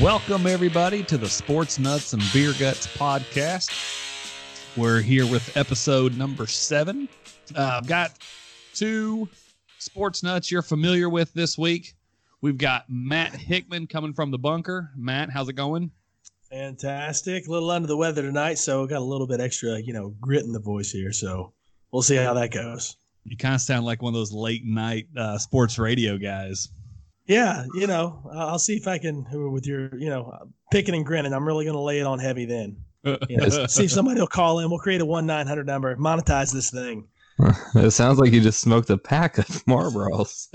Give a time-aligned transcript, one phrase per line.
[0.00, 3.70] Welcome, everybody, to the Sports Nuts and Beer Guts podcast.
[4.74, 7.10] We're here with episode number seven.
[7.54, 8.12] Uh, I've got
[8.72, 9.28] two
[9.78, 11.92] sports nuts you're familiar with this week.
[12.40, 14.90] We've got Matt Hickman coming from the bunker.
[14.96, 15.90] Matt, how's it going?
[16.48, 17.46] Fantastic.
[17.46, 20.44] A little under the weather tonight, so got a little bit extra, you know, grit
[20.44, 21.12] in the voice here.
[21.12, 21.52] So
[21.90, 22.96] we'll see how that goes.
[23.24, 26.70] You kind of sound like one of those late night uh, sports radio guys.
[27.26, 31.32] Yeah, you know, I'll see if I can, with your, you know, picking and grinning.
[31.32, 32.76] I'm really going to lay it on heavy then.
[33.28, 34.70] You know, see if somebody will call in.
[34.70, 37.08] We'll create a one nine hundred number, monetize this thing.
[37.74, 40.46] It sounds like you just smoked a pack of Marlboros.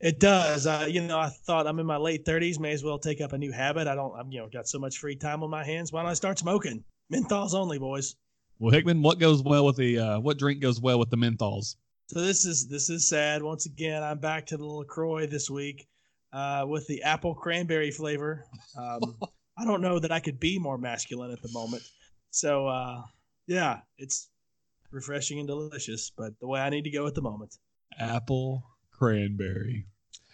[0.00, 0.66] It does.
[0.66, 2.60] Uh, you know, I thought I'm in my late 30s.
[2.60, 3.88] May as well take up a new habit.
[3.88, 4.16] I don't.
[4.16, 5.92] I'm, you know, got so much free time on my hands.
[5.92, 6.84] Why don't I start smoking?
[7.12, 8.14] Menthols only, boys.
[8.58, 11.76] Well, Hickman, what goes well with the uh, what drink goes well with the menthols?
[12.08, 13.42] So this is this is sad.
[13.42, 15.88] Once again, I'm back to the Lacroix this week
[16.32, 18.44] uh, with the apple cranberry flavor.
[18.78, 19.16] Um,
[19.58, 21.82] I don't know that I could be more masculine at the moment.
[22.30, 23.02] So uh,
[23.46, 24.28] yeah, it's
[24.92, 27.56] refreshing and delicious, but the way I need to go at the moment.
[27.98, 28.62] Apple
[28.92, 29.86] cranberry.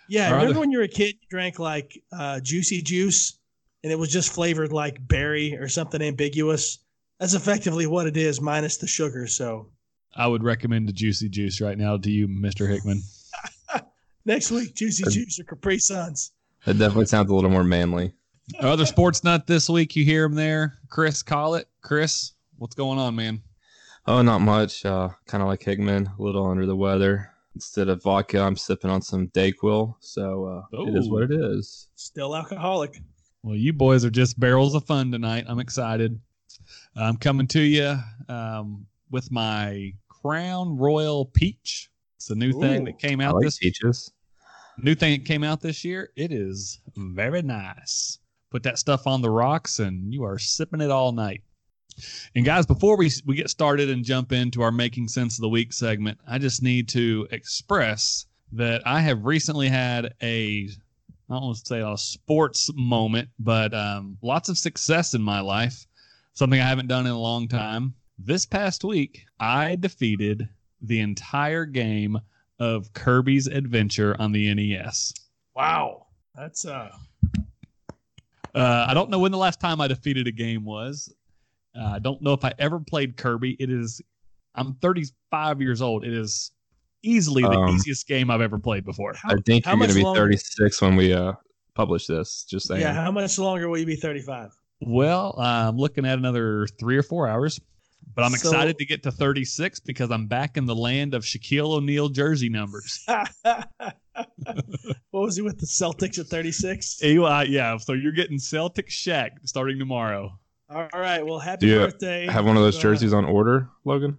[0.09, 3.39] Yeah, Are remember there- when you were a kid, you drank like uh, juicy juice,
[3.83, 6.79] and it was just flavored like berry or something ambiguous.
[7.19, 9.27] That's effectively what it is, minus the sugar.
[9.27, 9.69] So
[10.15, 12.69] I would recommend the juicy juice right now to you, Mr.
[12.69, 13.03] Hickman.
[14.25, 16.33] next week, juicy juice or Capri Suns.
[16.65, 18.13] That definitely sounds a little more manly.
[18.61, 20.79] Other sports nut this week, you hear him there.
[20.89, 21.69] Chris call it.
[21.81, 23.43] Chris, what's going on, man?
[24.07, 24.85] Oh, not much.
[24.85, 27.31] Uh, kind of like Hickman, a little under the weather.
[27.55, 29.95] Instead of vodka, I'm sipping on some Dayquil.
[30.01, 31.89] So uh, it is what it is.
[31.95, 33.01] Still alcoholic.
[33.43, 35.45] Well, you boys are just barrels of fun tonight.
[35.49, 36.19] I'm excited.
[36.97, 39.93] I'm coming to you um, with my
[40.23, 41.91] Crown Royal Peach.
[42.17, 44.13] It's a new thing that came out like this peaches.
[44.79, 46.11] new thing that came out this year.
[46.17, 48.19] It is very nice.
[48.51, 51.43] Put that stuff on the rocks and you are sipping it all night.
[52.35, 55.49] And guys, before we we get started and jump into our making sense of the
[55.49, 60.69] week segment, I just need to express that I have recently had a
[61.29, 65.41] I don't want to say a sports moment, but um, lots of success in my
[65.41, 65.87] life.
[66.35, 67.95] Something I haven't done in a long time.
[68.19, 70.49] This past week, I defeated
[70.81, 72.19] the entire game
[72.59, 75.13] of Kirby's Adventure on the NES.
[75.57, 76.91] Wow, that's uh,
[78.55, 81.13] Uh, I don't know when the last time I defeated a game was.
[81.75, 83.57] Uh, I don't know if I ever played Kirby.
[83.59, 84.01] It is,
[84.55, 86.05] I'm 35 years old.
[86.05, 86.53] It is
[87.03, 89.15] easily the Um, easiest game I've ever played before.
[89.15, 91.33] how, I think how you're going to be longer- 36 when we uh,
[91.75, 92.45] publish this.
[92.49, 92.83] Just saying.
[92.83, 92.93] yeah.
[92.93, 94.51] How much longer will you be 35?
[94.83, 97.59] Well, I'm looking at another three or four hours,
[98.15, 101.23] but I'm So- excited to get to 36 because I'm back in the land of
[101.25, 103.05] Shaquille O'Neal jersey numbers.
[103.07, 103.95] what
[105.13, 107.03] was he with the Celtics at 36?
[107.03, 110.39] Eli, yeah, so you're getting Celtic Shaq starting tomorrow.
[110.71, 111.25] All right.
[111.25, 112.27] Well, happy Do you birthday.
[112.27, 114.19] Have one of those Uh, jerseys on order, Logan?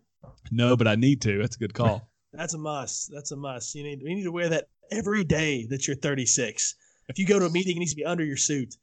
[0.51, 1.39] No, but I need to.
[1.39, 2.07] That's a good call.
[2.33, 3.11] That's a must.
[3.13, 3.73] That's a must.
[3.75, 6.75] You need you need to wear that every day that you're 36.
[7.09, 8.75] If you go to a meeting, it needs to be under your suit.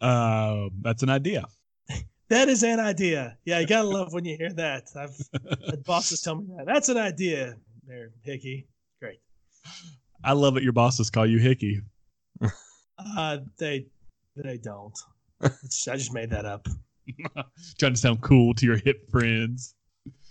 [0.00, 1.44] Uh, that's an idea.
[2.30, 3.38] That is an idea.
[3.44, 4.88] Yeah, you gotta love when you hear that.
[4.94, 5.16] I've
[5.66, 6.66] had bosses tell me that.
[6.66, 7.56] That's an idea,
[7.86, 8.66] there, Hickey.
[9.00, 9.20] Great.
[10.24, 10.62] I love it.
[10.62, 11.80] your bosses call you Hickey.
[12.98, 13.86] Uh, they
[14.36, 14.96] they don't.
[15.42, 16.66] It's- I just made that up.
[17.78, 19.74] Trying to sound cool to your hip friends.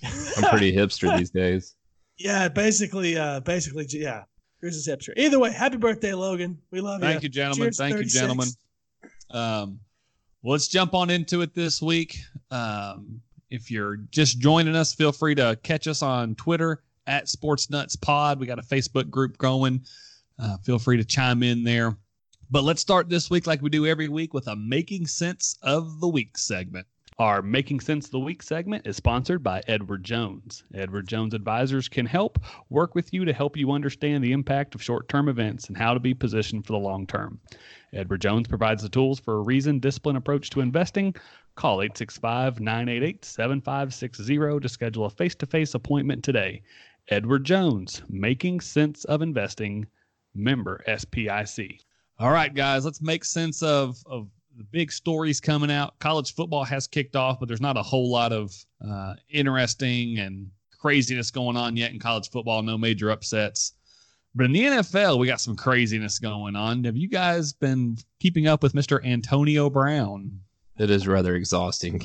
[0.04, 1.76] I'm pretty hipster these days.
[2.20, 4.24] Yeah, basically, uh, basically, yeah.
[4.60, 5.14] Here's his hipster.
[5.18, 6.58] Either way, happy birthday, Logan.
[6.72, 7.08] We love you.
[7.08, 7.28] Thank you.
[7.28, 7.66] you, gentlemen.
[7.68, 8.48] Cheers, Thank you, gentlemen.
[9.30, 9.80] Um,
[10.42, 12.18] well, let's jump on into it this week.
[12.52, 17.70] Um, if you're just joining us, feel free to catch us on Twitter at Sports
[17.70, 18.40] Nuts Pod.
[18.40, 19.84] We got a Facebook group going.
[20.40, 21.98] Uh, feel free to chime in there.
[22.50, 26.00] But let's start this week, like we do every week, with a Making Sense of
[26.00, 26.88] the Week segment.
[27.20, 30.64] Our Making Sense of the Week segment is sponsored by Edward Jones.
[30.76, 32.38] Edward Jones Advisors can help
[32.70, 35.96] work with you to help you understand the impact of short term events and how
[35.96, 37.40] to be positioned for the long term.
[37.92, 41.16] Edward Jones provides the tools for a reasoned, disciplined approach to investing.
[41.56, 46.62] Call 865 988 7560 to schedule a face to face appointment today.
[47.08, 49.88] Edward Jones, Making Sense of Investing,
[50.36, 51.80] member SIPC.
[52.20, 55.98] All right, guys, let's make sense of, of the big stories coming out.
[56.00, 58.54] College football has kicked off, but there's not a whole lot of
[58.86, 60.50] uh, interesting and
[60.80, 62.64] craziness going on yet in college football.
[62.64, 63.74] No major upsets.
[64.36, 66.84] But in the NFL, we got some craziness going on.
[66.84, 69.04] Have you guys been keeping up with Mr.
[69.06, 70.40] Antonio Brown?
[70.78, 72.04] It is rather exhausting.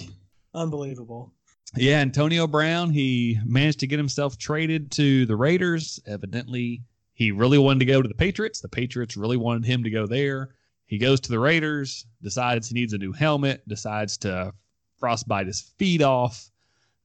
[0.54, 1.32] Unbelievable.
[1.74, 6.00] Yeah, Antonio Brown, he managed to get himself traded to the Raiders.
[6.06, 6.82] Evidently,
[7.14, 8.60] he really wanted to go to the Patriots.
[8.60, 10.54] The Patriots really wanted him to go there.
[10.92, 14.52] He goes to the Raiders, decides he needs a new helmet, decides to
[14.98, 16.50] frostbite his feet off,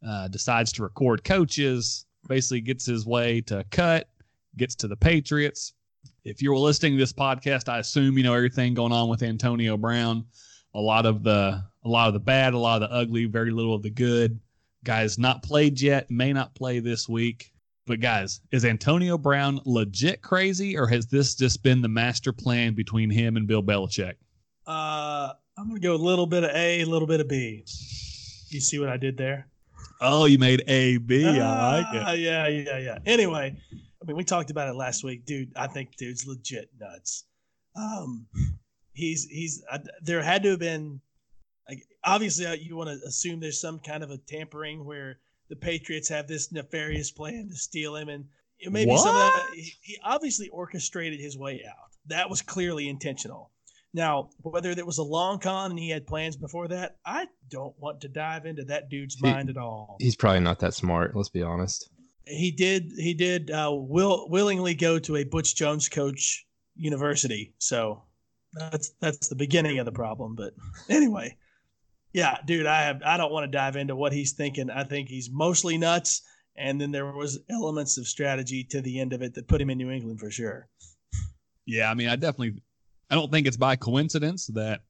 [0.06, 4.10] uh, decides to record coaches, basically gets his way to cut,
[4.58, 5.72] gets to the Patriots.
[6.26, 9.78] If you're listening to this podcast, I assume you know everything going on with Antonio
[9.78, 10.26] Brown.
[10.74, 13.52] A lot of the a lot of the bad, a lot of the ugly, very
[13.52, 14.38] little of the good.
[14.84, 17.54] Guys not played yet, may not play this week.
[17.88, 22.74] But guys, is Antonio Brown legit crazy, or has this just been the master plan
[22.74, 24.16] between him and Bill Belichick?
[24.68, 27.64] Uh, I'm gonna go a little bit of A, a little bit of B.
[28.50, 29.48] You see what I did there?
[30.02, 31.26] Oh, you made A B.
[31.26, 32.20] I like Ah, it.
[32.20, 32.98] Yeah, yeah, yeah.
[33.06, 35.52] Anyway, I mean, we talked about it last week, dude.
[35.56, 37.24] I think dude's legit nuts.
[37.76, 38.28] Um,
[38.94, 41.00] he's he's uh, there had to have been
[41.70, 45.56] like obviously uh, you want to assume there's some kind of a tampering where the
[45.56, 48.26] Patriots have this nefarious plan to steal him, and
[48.60, 49.50] you know, maybe some of that.
[49.56, 51.92] He, he obviously orchestrated his way out.
[52.08, 53.52] That was clearly intentional.
[53.94, 57.74] Now, whether there was a long con and he had plans before that, I don't
[57.80, 61.16] want to dive into that dude's He- mind at all He's probably not that smart.
[61.16, 61.90] Let's be honest.
[62.26, 66.46] he did he did uh, will willingly go to a Butch Jones coach
[66.76, 67.54] university.
[67.58, 68.04] So
[68.54, 70.36] that's that's the beginning of the problem.
[70.36, 70.54] But
[70.90, 71.38] anyway,
[72.18, 74.72] yeah, dude, I have I don't want to dive into what he's thinking.
[74.72, 76.24] I think he's mostly nuts,
[76.56, 79.70] and then there was elements of strategy to the end of it that put him
[79.70, 80.68] in New England for sure.
[81.68, 82.64] Yeah, I mean, I definitely,
[83.12, 84.82] I don't think it's by coincidence that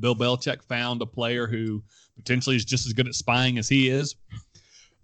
[0.00, 1.84] Bill Belichick found a player who
[2.16, 4.16] potentially is just as good at spying as he is.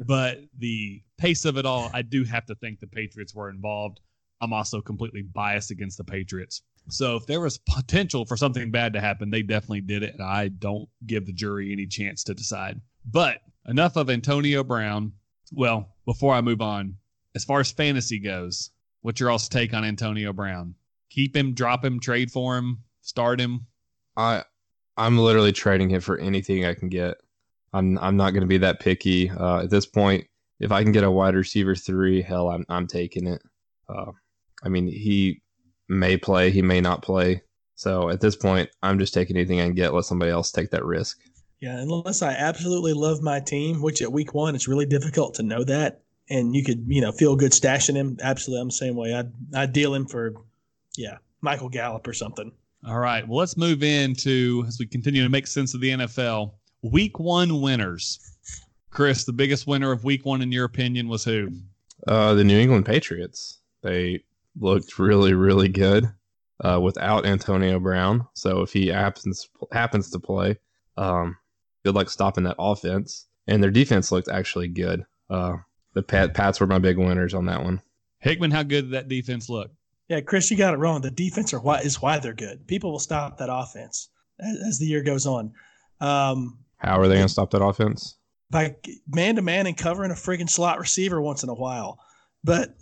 [0.00, 4.00] But the pace of it all, I do have to think the Patriots were involved.
[4.40, 6.62] I'm also completely biased against the Patriots.
[6.90, 10.14] So if there was potential for something bad to happen, they definitely did it.
[10.14, 12.80] And I don't give the jury any chance to decide.
[13.04, 15.12] But enough of Antonio Brown.
[15.52, 16.96] Well, before I move on,
[17.34, 18.70] as far as fantasy goes,
[19.02, 20.74] what's your all's take on Antonio Brown?
[21.10, 23.66] Keep him, drop him, trade for him, start him.
[24.16, 24.44] I
[24.96, 27.16] I'm literally trading him for anything I can get.
[27.72, 30.26] I'm I'm not going to be that picky uh, at this point.
[30.60, 33.42] If I can get a wide receiver three, hell, I'm I'm taking it.
[33.88, 34.12] Uh,
[34.64, 35.40] I mean, he
[35.88, 37.42] may play, he may not play.
[37.74, 39.94] So at this point, I'm just taking anything I can get.
[39.94, 41.18] Let somebody else take that risk.
[41.60, 45.42] Yeah, unless I absolutely love my team, which at week one it's really difficult to
[45.42, 48.16] know that, and you could you know feel good stashing him.
[48.22, 49.14] Absolutely, I'm the same way.
[49.14, 50.34] I'd I'd deal him for,
[50.96, 52.52] yeah, Michael Gallup or something.
[52.86, 53.26] All right.
[53.26, 56.52] Well, let's move into as we continue to make sense of the NFL.
[56.82, 58.20] Week one winners.
[58.90, 61.48] Chris, the biggest winner of week one, in your opinion, was who?
[62.06, 63.58] Uh, the New England Patriots.
[63.82, 64.22] They
[64.58, 66.10] looked really, really good
[66.64, 68.26] uh, without Antonio Brown.
[68.34, 70.58] So if he happens happens to play,
[70.96, 71.36] um,
[71.84, 73.26] good luck stopping that offense.
[73.46, 75.04] And their defense looked actually good.
[75.30, 75.56] Uh,
[75.94, 77.80] the Pat, Pats were my big winners on that one.
[78.20, 79.70] Hickman, how good did that defense look?
[80.08, 81.00] Yeah, Chris, you got it wrong.
[81.00, 82.66] The defense are why is why they're good.
[82.66, 84.08] People will stop that offense
[84.40, 85.52] as, as the year goes on.
[86.00, 88.18] Um, How are they going to stop that offense?
[88.50, 88.76] by
[89.06, 91.98] man to man and covering a friggin' slot receiver once in a while.
[92.42, 92.74] But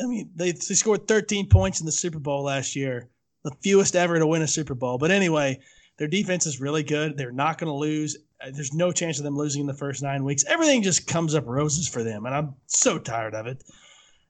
[0.00, 3.08] I mean, they, they scored 13 points in the Super Bowl last year,
[3.44, 4.98] the fewest ever to win a Super Bowl.
[4.98, 5.58] But anyway,
[5.96, 7.16] their defense is really good.
[7.16, 8.16] They're not going to lose.
[8.40, 10.44] Uh, There's no chance of them losing in the first nine weeks.
[10.46, 13.64] Everything just comes up roses for them, and I'm so tired of it.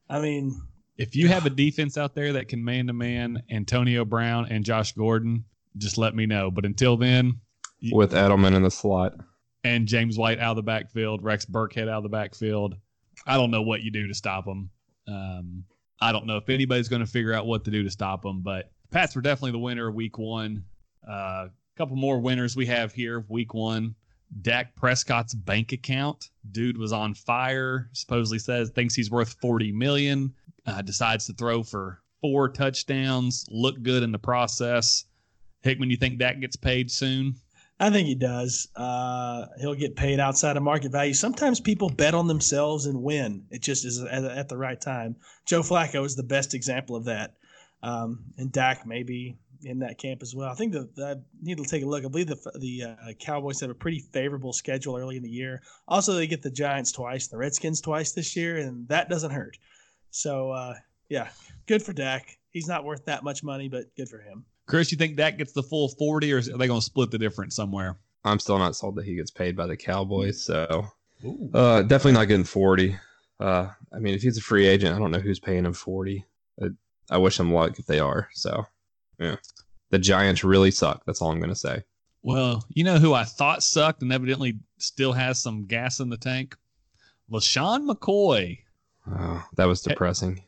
[0.09, 0.59] I mean,
[0.97, 4.65] If you have a defense out there that can man to man Antonio Brown and
[4.65, 5.45] Josh Gordon,
[5.77, 6.51] just let me know.
[6.51, 7.41] But until then,
[7.93, 9.13] With Edelman in the slot.
[9.65, 12.77] and James White out of the backfield, Rex Burkhead out of the backfield.
[13.27, 14.71] I don't know what you do to stop them.
[15.09, 15.65] Um,
[16.01, 18.43] I don't know if anybody's going to figure out what to do to stop them,
[18.43, 20.65] but Pats were definitely the winner of week one.
[21.07, 23.25] A uh, couple more winners we have here.
[23.29, 23.95] Week one,
[24.43, 26.31] Dak Prescott's bank account.
[26.51, 27.89] Dude was on fire.
[27.93, 30.35] Supposedly says thinks he's worth 40 million.
[30.67, 33.47] Uh, decides to throw for four touchdowns.
[33.51, 35.05] Look good in the process.
[35.63, 37.35] Hickman, you think Dak gets paid soon?
[37.81, 38.69] I think he does.
[38.75, 41.15] Uh, he'll get paid outside of market value.
[41.15, 43.45] Sometimes people bet on themselves and win.
[43.51, 45.17] It just is at, at the right time.
[45.47, 47.35] Joe Flacco is the best example of that,
[47.83, 50.51] um, and Dak may be in that camp as well.
[50.51, 52.05] I think that I need to take a look.
[52.05, 55.63] I believe the the uh, Cowboys have a pretty favorable schedule early in the year.
[55.87, 59.57] Also, they get the Giants twice, the Redskins twice this year, and that doesn't hurt.
[60.11, 60.75] So, uh,
[61.09, 61.29] yeah,
[61.67, 62.39] good for Dak.
[62.51, 64.45] He's not worth that much money, but good for him.
[64.69, 67.19] Chris, you think that gets the full 40 or are they going to split the
[67.19, 67.97] difference somewhere?
[68.25, 70.43] I'm still not sold that he gets paid by the Cowboys.
[70.43, 70.87] So
[71.55, 72.97] uh, definitely not getting 40.
[73.41, 76.23] Uh, I mean, if he's a free agent, I don't know who's paying him 40.
[76.63, 76.67] I,
[77.11, 78.29] I wish him luck if they are.
[78.35, 78.67] So,
[79.19, 79.37] yeah.
[79.91, 81.03] The Giants really suck.
[81.07, 81.83] That's all I'm going to say.
[82.23, 86.19] Well, you know who I thought sucked and evidently still has some gas in the
[86.19, 86.57] tank?
[87.31, 88.59] LeSean McCoy.
[89.11, 90.43] Oh, that was depressing.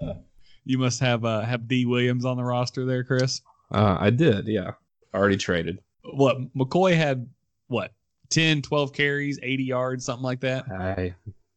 [0.66, 3.40] You must have uh, have D Williams on the roster there, Chris.
[3.70, 4.72] Uh, I did, yeah.
[5.14, 5.78] Already traded.
[6.02, 7.28] What McCoy had?
[7.68, 7.92] What
[8.30, 10.64] 10, 12 carries, 80 yards, something like that.
[10.70, 11.14] I,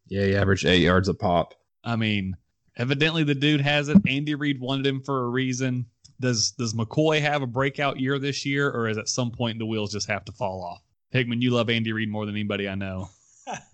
[0.07, 1.55] yeah, he averaged eight yards a pop.
[1.83, 2.37] I mean,
[2.77, 3.97] evidently the dude has it.
[4.07, 5.87] Andy Reid wanted him for a reason.
[6.21, 9.65] Does Does McCoy have a breakout year this year, or is at some point the
[9.65, 10.83] wheels just have to fall off?
[11.11, 13.09] Hickman, you love Andy Reid more than anybody I know.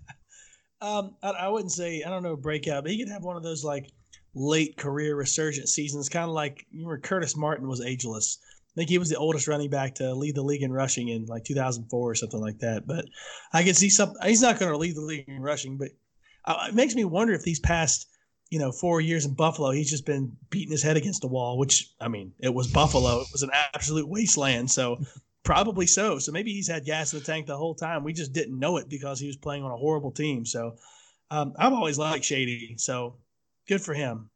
[0.82, 3.44] um, I, I wouldn't say I don't know breakout, but he could have one of
[3.44, 3.92] those like
[4.36, 8.38] late career resurgent seasons, kind of like you remember Curtis Martin was ageless.
[8.76, 11.26] I think he was the oldest running back to lead the league in rushing in
[11.26, 12.86] like 2004 or something like that.
[12.86, 13.06] But
[13.54, 14.14] I can see some.
[14.24, 15.90] He's not going to lead the league in rushing, but
[16.44, 18.08] uh, it makes me wonder if these past
[18.50, 21.58] you know four years in Buffalo, he's just been beating his head against the wall.
[21.58, 23.22] Which I mean, it was Buffalo.
[23.22, 24.70] It was an absolute wasteland.
[24.70, 24.98] So
[25.44, 26.20] probably so.
[26.20, 28.04] So maybe he's had gas in the tank the whole time.
[28.04, 30.46] We just didn't know it because he was playing on a horrible team.
[30.46, 30.76] So
[31.32, 32.76] um, I've always liked Shady.
[32.78, 33.16] So
[33.68, 34.30] good for him.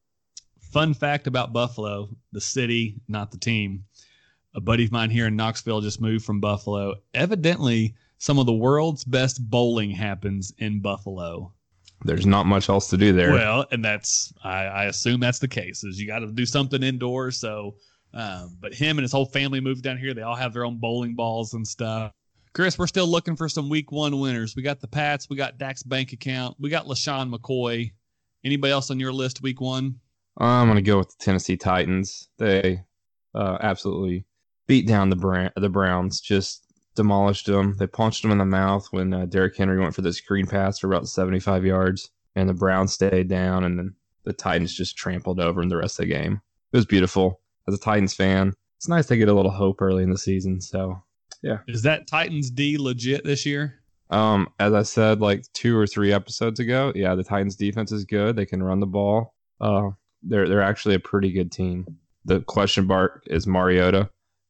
[0.59, 3.85] Fun fact about Buffalo: the city, not the team
[4.55, 6.95] a buddy of mine here in Knoxville just moved from Buffalo.
[7.13, 11.53] Evidently, some of the world's best bowling happens in Buffalo.
[12.03, 13.31] There's not much else to do there.
[13.31, 15.83] Well, and that's I, I assume that's the case.
[15.83, 17.39] Is you got to do something indoors.
[17.39, 17.75] So,
[18.13, 20.13] um, but him and his whole family moved down here.
[20.13, 22.11] They all have their own bowling balls and stuff.
[22.53, 24.55] Chris, we're still looking for some Week One winners.
[24.55, 25.29] We got the Pats.
[25.29, 26.55] We got Dak's bank account.
[26.59, 27.91] We got LeSean McCoy.
[28.43, 29.99] Anybody else on your list Week One?
[30.37, 32.29] I'm gonna go with the Tennessee Titans.
[32.37, 32.83] They
[33.35, 34.25] uh, absolutely
[34.67, 36.63] beat down the Bra- the Browns, just
[36.95, 37.75] demolished them.
[37.77, 40.79] They punched them in the mouth when uh, Derrick Henry went for the screen pass
[40.79, 45.39] for about 75 yards, and the Browns stayed down, and then the Titans just trampled
[45.39, 46.41] over in the rest of the game.
[46.71, 47.41] It was beautiful.
[47.67, 50.61] As a Titans fan, it's nice to get a little hope early in the season.
[50.61, 51.01] So,
[51.41, 51.57] yeah.
[51.67, 53.78] Is that Titans D legit this year?
[54.09, 58.05] Um, as I said like two or three episodes ago, yeah, the Titans defense is
[58.05, 58.35] good.
[58.35, 59.35] They can run the ball.
[59.61, 59.89] Uh,
[60.23, 61.85] they're they're actually a pretty good team.
[62.25, 64.09] The question mark is Mariota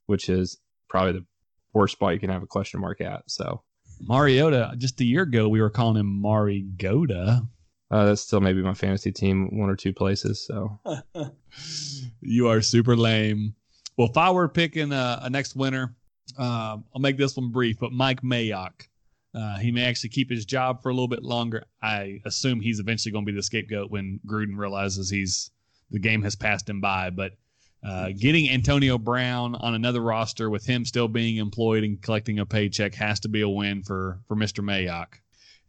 [0.09, 1.25] which is probably the
[1.71, 3.21] worst spot you can have a question mark at.
[3.27, 3.61] So
[4.01, 7.47] Mariota, just a year ago, we were calling him Marigoda.
[7.91, 10.43] Uh, that's still maybe my fantasy team, one or two places.
[10.45, 10.79] So
[12.21, 13.53] you are super lame.
[13.97, 15.95] Well, if I were picking a, a next winner,
[16.39, 17.77] uh, I'll make this one brief.
[17.79, 18.87] But Mike Mayock,
[19.33, 21.63] uh, he may actually keep his job for a little bit longer.
[21.81, 25.51] I assume he's eventually going to be the scapegoat when Gruden realizes he's
[25.91, 27.09] the game has passed him by.
[27.09, 27.33] But
[27.83, 32.45] uh, getting Antonio Brown on another roster with him still being employed and collecting a
[32.45, 34.63] paycheck has to be a win for for Mr.
[34.63, 35.19] Mayock.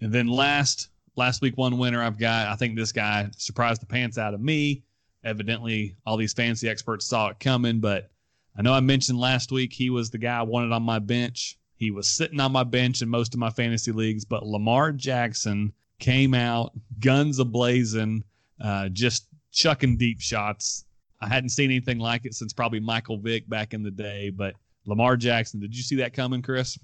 [0.01, 2.49] And then last last week one winner I've got.
[2.49, 4.83] I think this guy surprised the pants out of me.
[5.23, 8.11] Evidently, all these fancy experts saw it coming, but
[8.57, 11.59] I know I mentioned last week he was the guy I wanted on my bench.
[11.81, 15.73] He was sitting on my bench in most of my fantasy leagues, but Lamar Jackson
[15.99, 18.23] came out guns a blazing,
[18.61, 20.85] uh, just chucking deep shots
[21.21, 24.31] I hadn't seen anything like it since probably Michael Vick back in the day.
[24.31, 24.55] But
[24.87, 26.79] Lamar Jackson, did you see that coming, Chris?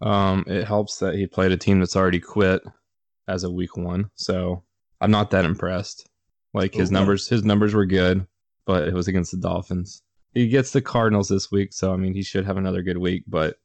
[0.00, 2.62] Um, it helps that he played a team that's already quit
[3.26, 4.62] as a week one, so
[5.00, 6.08] I'm not that impressed.
[6.54, 6.94] Like his okay.
[6.94, 8.26] numbers, his numbers were good,
[8.64, 10.02] but it was against the Dolphins.
[10.34, 13.24] He gets the Cardinals this week, so I mean he should have another good week.
[13.26, 13.56] But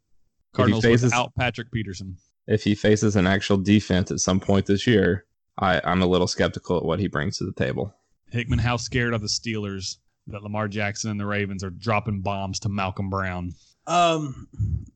[0.54, 2.18] Cardinals faces, without Patrick Peterson.
[2.48, 5.26] If he faces an actual defense at some point this year,
[5.58, 7.94] I, I'm a little skeptical at what he brings to the table.
[8.32, 12.60] Hickman, how scared of the Steelers that Lamar Jackson and the Ravens are dropping bombs
[12.62, 13.54] to Malcolm Brown?
[13.86, 14.48] Um,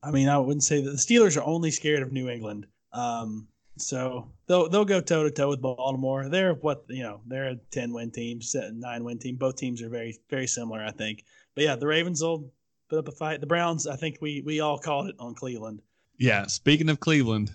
[0.01, 2.67] I mean, I wouldn't say that the Steelers are only scared of New England.
[2.93, 3.47] Um,
[3.77, 6.29] so they'll they'll go toe to toe with Baltimore.
[6.29, 7.21] They're what you know.
[7.27, 8.39] They're a ten win team,
[8.73, 9.35] nine win team.
[9.35, 11.23] Both teams are very very similar, I think.
[11.53, 12.51] But yeah, the Ravens will
[12.89, 13.41] put up a fight.
[13.41, 15.82] The Browns, I think we we all called it on Cleveland.
[16.17, 16.48] Yeah.
[16.48, 17.51] Speaking of Cleveland,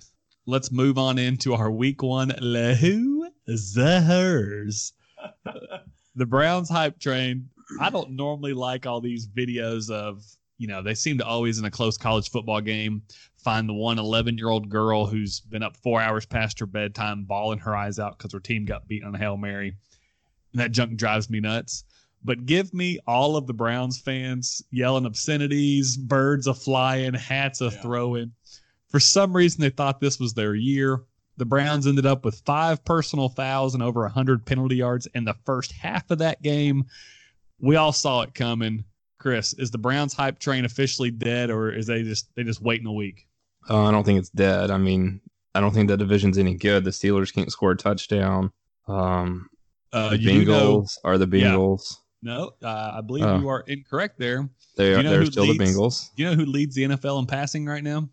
[0.46, 4.92] let's move on into our Week One Lahu Zahers.
[6.14, 7.48] the Browns hype train
[7.80, 10.24] I don't normally like all these videos of,
[10.58, 13.02] you know, they seem to always in a close college football game
[13.38, 17.24] find the one 11 year old girl who's been up four hours past her bedtime,
[17.24, 19.76] bawling her eyes out because her team got beaten on a Hail Mary.
[20.52, 21.84] And that junk drives me nuts.
[22.24, 27.70] But give me all of the Browns fans yelling obscenities, birds a flying, hats a
[27.70, 28.32] throwing.
[28.90, 31.02] For some reason, they thought this was their year.
[31.38, 35.34] The Browns ended up with five personal fouls and over 100 penalty yards in the
[35.44, 36.84] first half of that game
[37.62, 38.84] we all saw it coming.
[39.18, 42.88] Chris, is the Browns hype train officially dead, or is they just they just waiting
[42.88, 43.26] a week?
[43.70, 44.72] Uh, I don't think it's dead.
[44.72, 45.20] I mean,
[45.54, 46.82] I don't think the division's any good.
[46.84, 48.50] The Steelers can't score a touchdown.
[48.88, 49.48] Um,
[49.92, 51.98] uh, the Bengals know, are the Bengals.
[52.22, 54.48] No, uh, I believe uh, you are incorrect there.
[54.76, 54.98] They are.
[54.98, 56.10] You know they're still leads, the Bengals.
[56.16, 58.08] You know who leads the NFL in passing right now?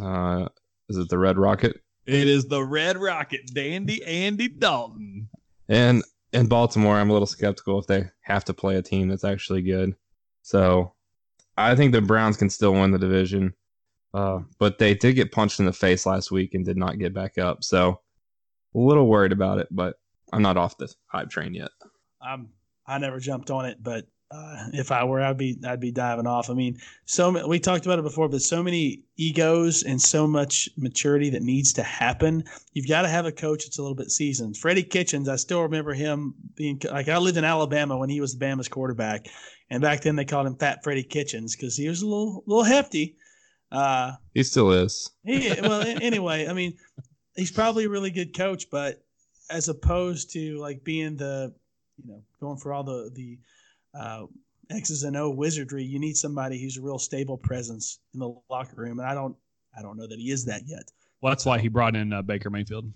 [0.00, 0.48] Uh,
[0.88, 1.80] is it the Red Rocket?
[2.04, 5.28] It is the Red Rocket, Dandy Andy Dalton.
[5.68, 9.24] And in Baltimore, I'm a little skeptical if they have to play a team that's
[9.24, 9.96] actually good.
[10.42, 10.92] So
[11.56, 13.54] I think the Browns can still win the division.
[14.14, 17.12] Uh, but they did get punched in the face last week and did not get
[17.12, 17.64] back up.
[17.64, 18.00] So
[18.74, 19.98] a little worried about it, but
[20.32, 21.70] I'm not off the hype train yet.
[22.20, 22.48] I'm
[22.86, 26.26] I never jumped on it, but uh, if I were, I'd be I'd be diving
[26.26, 26.50] off.
[26.50, 30.68] I mean, so we talked about it before, but so many egos and so much
[30.76, 32.42] maturity that needs to happen.
[32.72, 34.56] You've got to have a coach that's a little bit seasoned.
[34.56, 38.36] Freddie Kitchens, I still remember him being like I lived in Alabama when he was
[38.36, 39.28] the Bama's quarterback,
[39.70, 42.64] and back then they called him Fat Freddie Kitchens because he was a little little
[42.64, 43.16] hefty.
[43.70, 45.10] Uh, he still is.
[45.24, 46.76] He, well, anyway, I mean,
[47.36, 49.04] he's probably a really good coach, but
[49.50, 51.54] as opposed to like being the
[52.02, 53.38] you know going for all the the
[53.98, 54.26] uh,
[54.70, 58.76] X's and O wizardry, you need somebody who's a real stable presence in the locker
[58.76, 59.36] room, and I don't
[59.76, 60.90] I don't know that he is that yet.
[61.20, 62.90] Well, that's why he brought in uh, Baker Mayfield.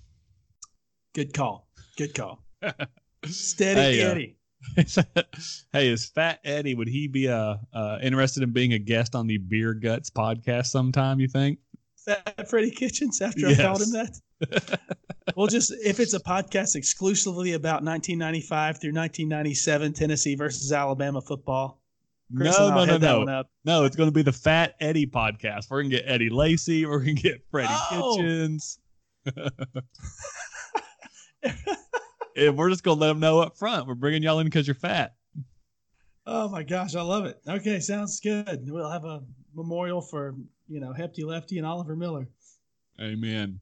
[1.14, 1.68] Good call.
[1.96, 2.44] Good call.
[3.24, 4.36] Steady hey, uh, Eddie.
[4.76, 5.22] Uh,
[5.72, 6.74] hey, is Fat Eddie?
[6.74, 10.66] Would he be uh, uh, interested in being a guest on the Beer Guts podcast
[10.66, 11.20] sometime?
[11.20, 11.58] You think?
[12.04, 13.20] Fat Freddie Kitchens.
[13.20, 13.58] After yes.
[13.58, 14.20] I called him that
[15.36, 21.80] we'll just if it's a podcast exclusively about 1995 through 1997 Tennessee versus Alabama football.
[22.36, 23.44] Chris no, no, no, no.
[23.64, 25.68] No, it's going to be the Fat Eddie podcast.
[25.68, 26.86] We're going to get Eddie Lacy.
[26.86, 28.16] We're going to get Freddie oh.
[28.16, 28.78] Kitchens.
[32.36, 33.88] and we're just going to let them know up front.
[33.88, 35.14] We're bringing y'all in because you're fat.
[36.24, 37.40] Oh my gosh, I love it.
[37.48, 38.60] Okay, sounds good.
[38.62, 40.36] We'll have a memorial for
[40.70, 42.28] you know Hefty Lefty and Oliver Miller.
[43.00, 43.60] Amen.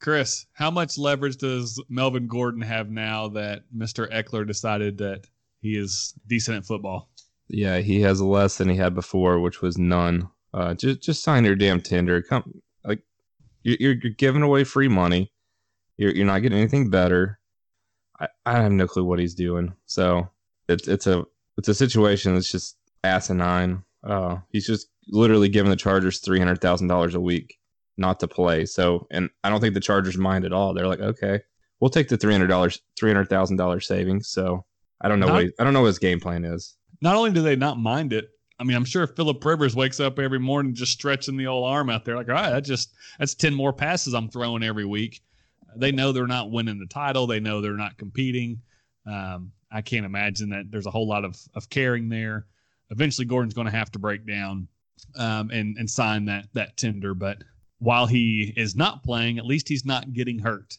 [0.00, 4.12] Chris, how much leverage does Melvin Gordon have now that Mr.
[4.12, 5.26] Ekeler decided that
[5.60, 7.08] he is decent at football?
[7.48, 10.28] Yeah, he has less than he had before, which was none.
[10.52, 12.20] Uh, just just sign your damn tender.
[12.20, 13.02] Come, like
[13.62, 15.32] you're you're giving away free money.
[15.96, 17.38] You're you're not getting anything better.
[18.20, 19.74] I, I have no clue what he's doing.
[19.86, 20.28] So
[20.68, 21.24] it's it's a
[21.56, 23.84] it's a situation that's just asinine.
[24.04, 27.58] Uh, he's just literally giving the Chargers three hundred thousand dollars a week
[27.96, 28.64] not to play.
[28.64, 30.74] So, and I don't think the Chargers mind at all.
[30.74, 31.40] They're like, okay,
[31.80, 34.28] we'll take the three hundred dollars, three hundred thousand dollars savings.
[34.28, 34.64] So,
[35.00, 36.76] I don't know not, what he, I don't know what his game plan is.
[37.00, 40.18] Not only do they not mind it, I mean, I'm sure Philip Rivers wakes up
[40.18, 43.34] every morning just stretching the old arm out there, like, all right, that just that's
[43.34, 45.20] ten more passes I'm throwing every week.
[45.74, 47.26] They know they're not winning the title.
[47.26, 48.60] They know they're not competing.
[49.06, 52.46] Um, I can't imagine that there's a whole lot of of caring there.
[52.90, 54.68] Eventually, Gordon's going to have to break down
[55.16, 57.38] um, and and sign that that tender, but
[57.78, 60.78] while he is not playing, at least he's not getting hurt.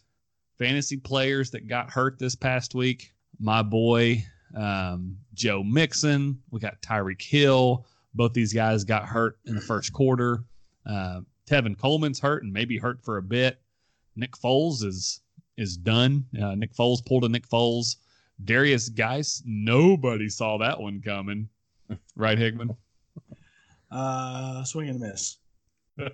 [0.57, 4.23] Fantasy players that got hurt this past week, my boy
[4.55, 7.85] um, Joe Mixon, we got Tyreek Hill.
[8.13, 10.43] Both these guys got hurt in the first quarter.
[10.85, 13.59] Uh, Tevin Coleman's hurt and maybe hurt for a bit.
[14.15, 15.21] Nick Foles is
[15.57, 16.25] is done.
[16.41, 17.97] Uh, Nick Foles pulled a Nick Foles.
[18.43, 21.49] Derrius Guice, nobody saw that one coming.
[22.15, 22.75] Right, Hickman?
[23.93, 25.37] Uh, swing and a miss.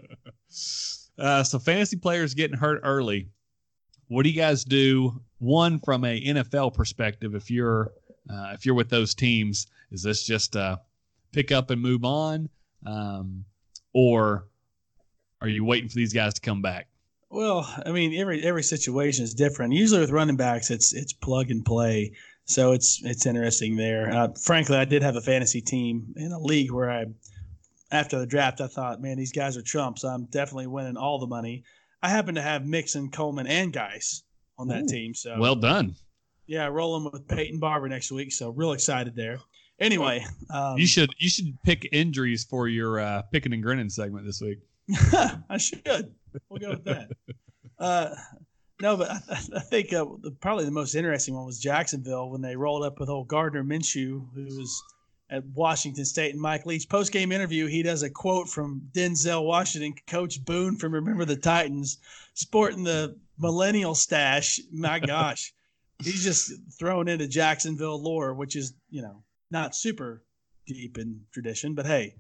[1.19, 3.29] uh, so fantasy players getting hurt early.
[4.09, 5.21] What do you guys do?
[5.37, 7.91] One from a NFL perspective, if you're
[8.29, 10.77] uh, if you're with those teams, is this just uh,
[11.31, 12.49] pick up and move on,
[12.85, 13.45] um,
[13.93, 14.47] or
[15.41, 16.87] are you waiting for these guys to come back?
[17.29, 19.73] Well, I mean, every every situation is different.
[19.73, 22.11] Usually with running backs, it's it's plug and play,
[22.43, 24.11] so it's it's interesting there.
[24.11, 27.05] Uh, frankly, I did have a fantasy team in a league where I
[27.91, 30.04] after the draft, I thought, man, these guys are chumps.
[30.04, 31.63] I'm definitely winning all the money.
[32.02, 34.23] I happen to have Mixon, Coleman, and Guice
[34.58, 35.13] on that Ooh, team.
[35.13, 35.95] So well done.
[36.47, 38.32] Yeah, rolling with Peyton Barber next week.
[38.32, 39.39] So real excited there.
[39.80, 44.25] Anyway, um, you should you should pick injuries for your uh, picking and grinning segment
[44.25, 44.60] this week.
[45.49, 46.13] I should.
[46.49, 47.10] We'll go with that.
[47.80, 48.13] Uh,
[48.82, 49.19] no, but I,
[49.56, 52.99] I think uh, the, probably the most interesting one was Jacksonville when they rolled up
[52.99, 54.84] with old Gardner Minshew, who was
[55.29, 56.31] at Washington State.
[56.31, 60.75] And Mike Leach post game interview, he does a quote from Denzel Washington, Coach Boone
[60.75, 61.99] from Remember the Titans,
[62.33, 64.59] sporting the millennial stash.
[64.71, 65.53] My gosh,
[66.03, 70.23] he's just thrown into Jacksonville lore, which is you know not super
[70.65, 72.15] deep in tradition, but hey.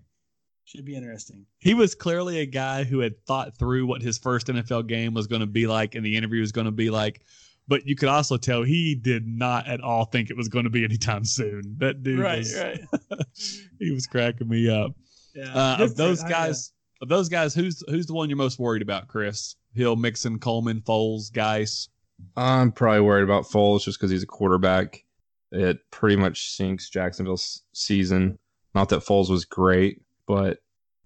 [0.65, 1.47] Should be interesting.
[1.57, 5.25] He was clearly a guy who had thought through what his first NFL game was
[5.25, 7.23] going to be like and the interview was going to be like
[7.69, 10.71] but you could also tell he did not at all think it was going to
[10.71, 11.75] be anytime soon.
[11.77, 12.81] That dude, right, was, right.
[13.79, 14.91] he was cracking me up.
[15.35, 18.81] Yeah, uh, of those guys, of those guys, who's who's the one you're most worried
[18.81, 19.55] about, Chris?
[19.75, 21.89] Hill, Mixon, Coleman, Foles, Guice.
[22.35, 25.05] I'm probably worried about Foles just because he's a quarterback.
[25.51, 28.39] It pretty much sinks Jacksonville's season.
[28.73, 30.57] Not that Foles was great, but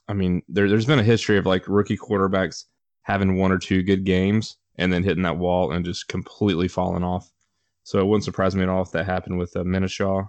[0.07, 2.65] I mean, there, there's been a history of like rookie quarterbacks
[3.01, 7.03] having one or two good games and then hitting that wall and just completely falling
[7.03, 7.31] off.
[7.83, 10.27] So it wouldn't surprise me at all if that happened with uh, Minshew.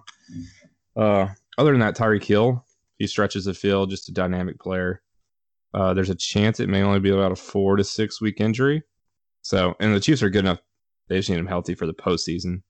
[0.95, 1.27] Uh,
[1.57, 2.65] other than that, Tyreek Hill,
[2.97, 5.01] He stretches the field, just a dynamic player.
[5.73, 8.83] Uh, there's a chance it may only be about a four to six week injury.
[9.41, 10.59] So, and the Chiefs are good enough;
[11.07, 12.61] they just need him healthy for the postseason,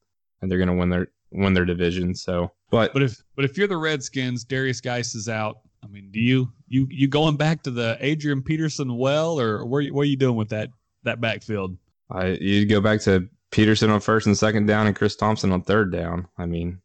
[0.41, 2.15] and they're going to win their win their division.
[2.15, 5.57] So, but But if but if you're the Redskins, Derrius Guice is out.
[5.83, 9.85] I mean, do you you you going back to the Adrian Peterson well, or where
[9.87, 10.69] what are you doing with that
[11.05, 11.77] that backfield?
[12.11, 15.61] I you go back to Peterson on first and second down, and Chris Thompson on
[15.61, 16.27] third down.
[16.37, 16.81] I mean,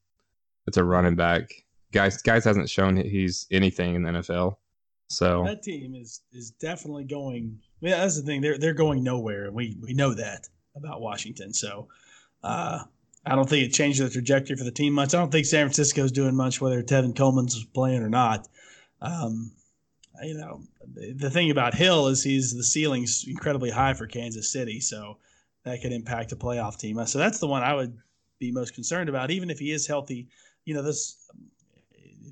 [0.67, 1.51] it's a running back.
[1.93, 4.57] Guys, guys hasn't shown he's anything in the NFL.
[5.09, 7.59] So That team is is definitely going.
[7.81, 8.41] Yeah, that's the thing.
[8.41, 11.53] They're they're going nowhere, and we we know that about Washington.
[11.53, 11.89] So,
[12.45, 12.85] uh,
[13.27, 15.15] I don't think it changed the trajectory for the team much.
[15.15, 18.47] I don't think San Francisco's doing much, whether Tevin Coleman's playing or not.
[19.03, 19.51] Um,
[20.23, 20.63] you know,
[20.95, 25.19] the, thing about Hill is he's the ceiling's incredibly high for Kansas City, so
[25.65, 27.05] that could impact a playoff team.
[27.07, 27.97] So that's the one I would
[28.39, 30.29] be most concerned about, even if he is healthy.
[30.65, 31.17] You know, this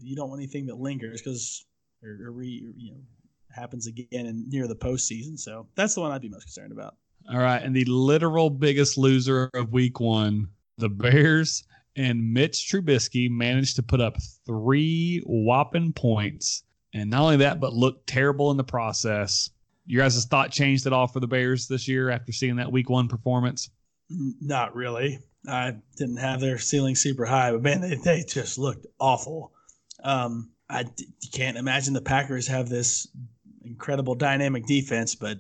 [0.03, 1.67] you don't want anything that lingers because
[2.03, 3.01] or, or you know
[3.55, 5.39] happens again in near the postseason.
[5.39, 6.97] So that's the one I'd be most concerned about.
[7.31, 10.49] All right, and the literal biggest loser of Week One,
[10.79, 11.65] the Bears
[11.97, 16.63] and Mitch Trubisky managed to put up three whopping points,
[16.95, 19.51] and not only that, but looked terrible in the process.
[19.87, 22.91] Your guys' thought changed at all for the Bears this year after seeing that Week
[22.91, 23.71] One performance?
[24.11, 25.19] Not really.
[25.47, 29.53] I didn't have their ceiling super high, but man, they, they just looked awful.
[30.03, 33.09] Um, I d- can't imagine the Packers have this
[33.65, 35.39] incredible dynamic defense, but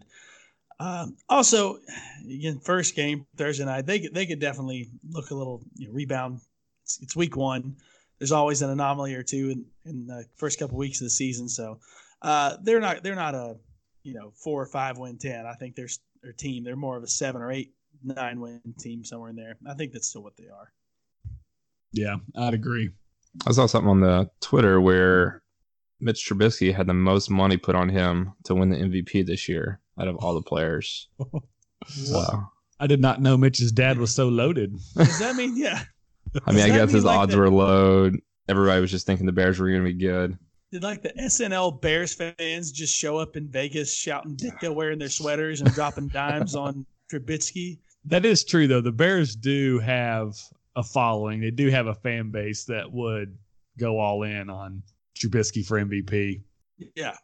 [0.80, 1.78] um, also,
[2.24, 5.92] again, first game Thursday night, they could- they could definitely look a little you know,
[5.92, 6.40] rebound.
[6.84, 7.76] It's, it's week one.
[8.18, 11.48] There's always an anomaly or two in, in the first couple weeks of the season,
[11.48, 11.78] so
[12.22, 13.56] uh, they're not they're not a
[14.02, 15.46] you know four or five win ten.
[15.46, 15.88] I think they're
[16.22, 16.64] their team.
[16.64, 19.56] They're more of a seven or eight nine win team somewhere in there.
[19.66, 20.72] I think that's still what they are.
[21.92, 22.90] Yeah, I'd agree.
[23.46, 25.42] I saw something on the Twitter where
[26.00, 29.80] Mitch Trubisky had the most money put on him to win the MVP this year
[29.98, 31.08] out of all the players.
[31.86, 32.42] So,
[32.80, 34.76] I did not know Mitch's dad was so loaded.
[34.96, 35.84] Does that mean yeah?
[36.46, 38.10] I mean, I guess mean his like odds that- were low.
[38.48, 40.38] Everybody was just thinking the Bears were going to be good.
[40.72, 45.08] Did like the SNL Bears fans just show up in Vegas shouting Ditka wearing their
[45.08, 47.78] sweaters and dropping dimes on Trubisky?
[48.04, 48.80] That is true, though.
[48.80, 50.34] The Bears do have
[50.76, 51.40] a following.
[51.40, 53.36] They do have a fan base that would
[53.78, 54.82] go all in on
[55.18, 56.42] Trubisky for MVP.
[56.94, 57.14] Yeah.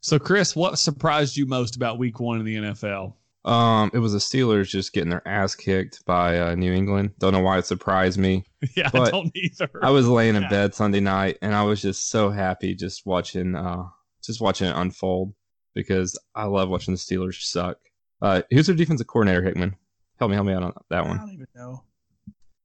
[0.00, 3.14] So, Chris, what surprised you most about Week One in the NFL?
[3.46, 7.12] Um, it was the Steelers just getting their ass kicked by uh, New England.
[7.20, 8.44] Don't know why it surprised me.
[8.76, 9.70] yeah, I But don't either.
[9.82, 10.48] I was laying in Yeah.
[10.50, 13.84] bed Sunday night and I was just so happy just watching uh
[14.24, 15.32] just watching it unfold
[15.74, 17.78] because I love watching the Steelers suck.
[18.20, 19.76] Uh who's their defensive coordinator, Hickman?
[20.18, 21.16] Help me, help me out on that one.
[21.18, 21.84] I don't even know.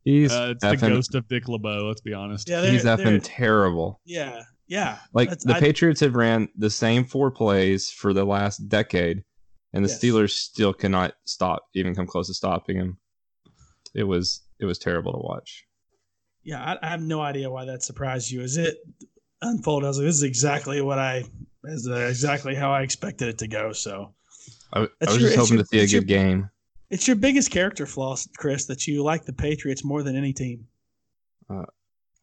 [0.04, 1.86] He's Uh, it's the ghost of Dick LeBeau.
[1.86, 2.50] Let's be honest.
[2.50, 4.02] Yeah, they're, he's they're- effing terrible.
[4.04, 4.98] yeah, yeah.
[5.14, 9.24] Like the I- Patriots have ran the same four plays for the last decade,
[9.74, 10.00] and the Yes.
[10.04, 12.98] Steelers still cannot stop, even come close to stopping him.
[13.94, 15.66] It was it was terrible to watch.
[16.44, 18.42] Yeah, I, I have no idea why that surprised you.
[18.42, 18.78] Is it
[19.42, 21.24] unfolded, I was like, "This is exactly what I,
[21.66, 24.14] is uh, exactly how I expected it to go." So
[24.74, 26.50] I, I was your- just hoping your- to see a it's your- good game.
[26.90, 30.68] it's your biggest character flaw, Chris, that you like the Patriots more than any team.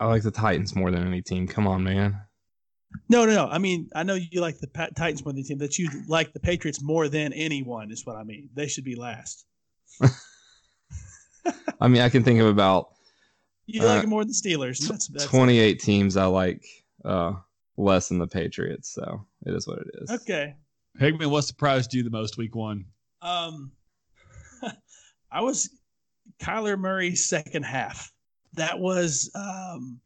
[0.01, 1.47] I like the Titans more than any team.
[1.49, 2.21] Come on, man.
[3.09, 3.49] No, no, no.
[3.49, 5.59] I mean, I know you like the Pat- Titans more than the team.
[5.59, 8.51] That you like the Patriots more than anyone is what I mean.
[8.55, 9.45] They should be last.
[11.81, 12.91] I mean, I can think of about
[13.67, 14.87] You Uh, like them more than the Steelers.
[14.87, 16.65] That's, that's 28 teams I like
[17.05, 17.35] uh,
[17.77, 18.91] less than the Patriots.
[18.93, 20.11] So it is what it is.
[20.11, 20.55] okay.
[20.99, 22.87] Hickman, what surprised you the most Week One?
[23.23, 23.73] Um,
[25.33, 25.71] I was
[26.41, 28.13] Kyler Murray's second half.
[28.55, 30.01] That was, um,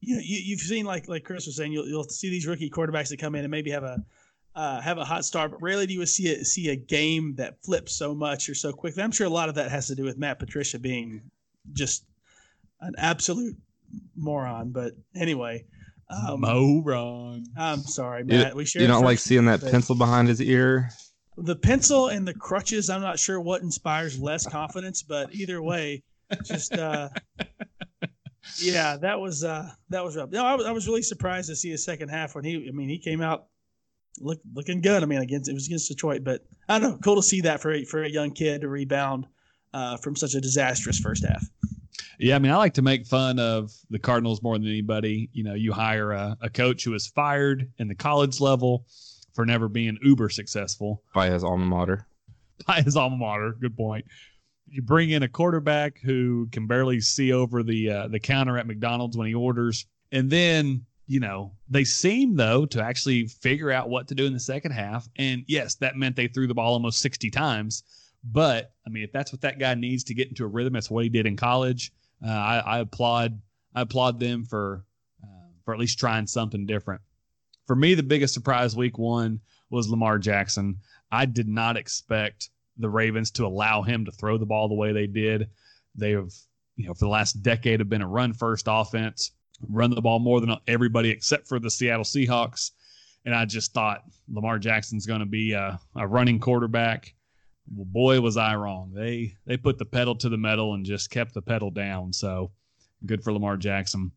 [0.00, 2.70] you know, you, you've seen like like Chris was saying, you'll you'll see these rookie
[2.70, 4.02] quarterbacks that come in and maybe have a
[4.54, 7.62] uh, have a hot start, but rarely do you see a, see a game that
[7.64, 9.02] flips so much or so quickly.
[9.02, 11.22] I'm sure a lot of that has to do with Matt Patricia being
[11.72, 12.04] just
[12.80, 13.56] an absolute
[14.16, 14.70] moron.
[14.70, 15.64] But anyway,
[16.08, 17.44] um, Moron.
[17.56, 18.56] I'm sorry, You- Matt.
[18.56, 20.90] we shared You don't like seeing that but- pencil behind his ear?
[21.36, 26.02] the pencil and the crutches i'm not sure what inspires less confidence but either way
[26.44, 27.08] just uh
[28.58, 31.56] yeah that was uh that was rough no I was, I was really surprised to
[31.56, 33.46] see his second half when he i mean he came out
[34.18, 37.16] look, looking good i mean against it was against detroit but i don't know cool
[37.16, 39.26] to see that for a, for a young kid to rebound
[39.74, 41.48] uh from such a disastrous first half
[42.18, 45.30] Yeah, I mean, I like to make fun of the Cardinals more than anybody.
[45.32, 48.84] You know, you hire a, a coach who was fired in the college level
[49.34, 52.06] for never being uber successful By his alma mater.
[52.66, 53.56] by his alma mater.
[53.58, 54.04] Good point.
[54.70, 58.66] You bring in a quarterback who can barely see over the uh, the counter at
[58.66, 63.88] McDonald's when he orders, and then you know, they seem though to actually figure out
[63.88, 65.08] what to do in the second half.
[65.16, 67.82] And yes, that meant they threw the ball almost 60 times.
[68.22, 70.88] But I mean, if that's what that guy needs to get into a rhythm, that's
[70.88, 71.92] what he did in college.
[72.24, 73.40] Uh, I, I, applaud
[73.74, 74.84] I applaud them for
[75.20, 77.00] uh, for at least trying something different.
[77.66, 80.78] For me, the biggest surprise week one was Lamar Jackson.
[81.10, 82.50] I did not expect
[82.80, 85.48] the Ravens to allow him to throw the ball the way they did.
[85.94, 86.32] They have,
[86.76, 89.32] you know, for the last decade have been a run first offense,
[89.68, 92.70] run the ball more than everybody except for the Seattle Seahawks.
[93.24, 97.14] And I just thought Lamar Jackson's going to be a, a running quarterback
[97.74, 98.92] well, boy, was I wrong.
[98.94, 102.12] They they put the pedal to the metal and just kept the pedal down.
[102.12, 102.50] So
[103.06, 104.12] good for Lamar Jackson.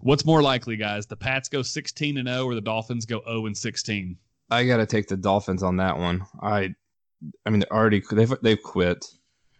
[0.00, 1.06] What's more likely, guys?
[1.06, 4.16] The Pats go 16 and 0 or the Dolphins go 0 and 16?
[4.50, 6.24] I got to take the Dolphins on that one.
[6.42, 6.74] I
[7.44, 9.04] I mean, they already they've they've quit.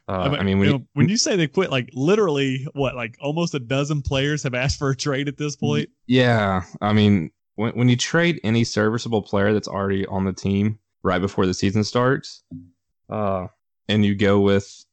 [0.09, 3.55] Uh, I mean, when you, when you say they quit, like literally, what, like almost
[3.55, 5.90] a dozen players have asked for a trade at this point.
[6.07, 10.79] Yeah, I mean, when when you trade any serviceable player that's already on the team
[11.03, 12.42] right before the season starts,
[13.11, 13.49] uh,
[13.88, 14.87] and you go with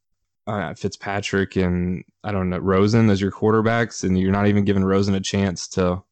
[0.48, 4.84] uh, Fitzpatrick and I don't know Rosen as your quarterbacks, and you're not even giving
[4.84, 6.04] Rosen a chance to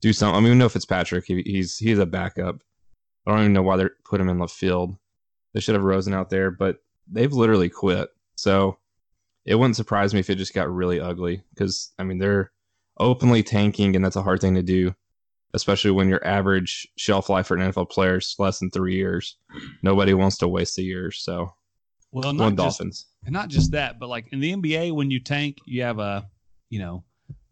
[0.00, 0.36] do something.
[0.36, 2.56] I mean, we know Fitzpatrick; he, he's he's a backup.
[3.26, 4.96] I don't even know why they put him in left field.
[5.54, 6.78] They should have Rosen out there, but
[7.10, 8.10] they've literally quit.
[8.36, 8.78] So
[9.44, 12.52] it wouldn't surprise me if it just got really ugly because I mean they're
[12.98, 14.94] openly tanking, and that's a hard thing to do
[15.54, 19.36] especially when your average shelf life for an NFL player is less than three years.
[19.82, 21.10] Nobody wants to waste a year.
[21.10, 21.54] So,
[22.12, 23.06] well, not just, Dolphins.
[23.24, 26.28] And not just that, but like in the NBA, when you tank, you have a,
[26.70, 27.04] you know,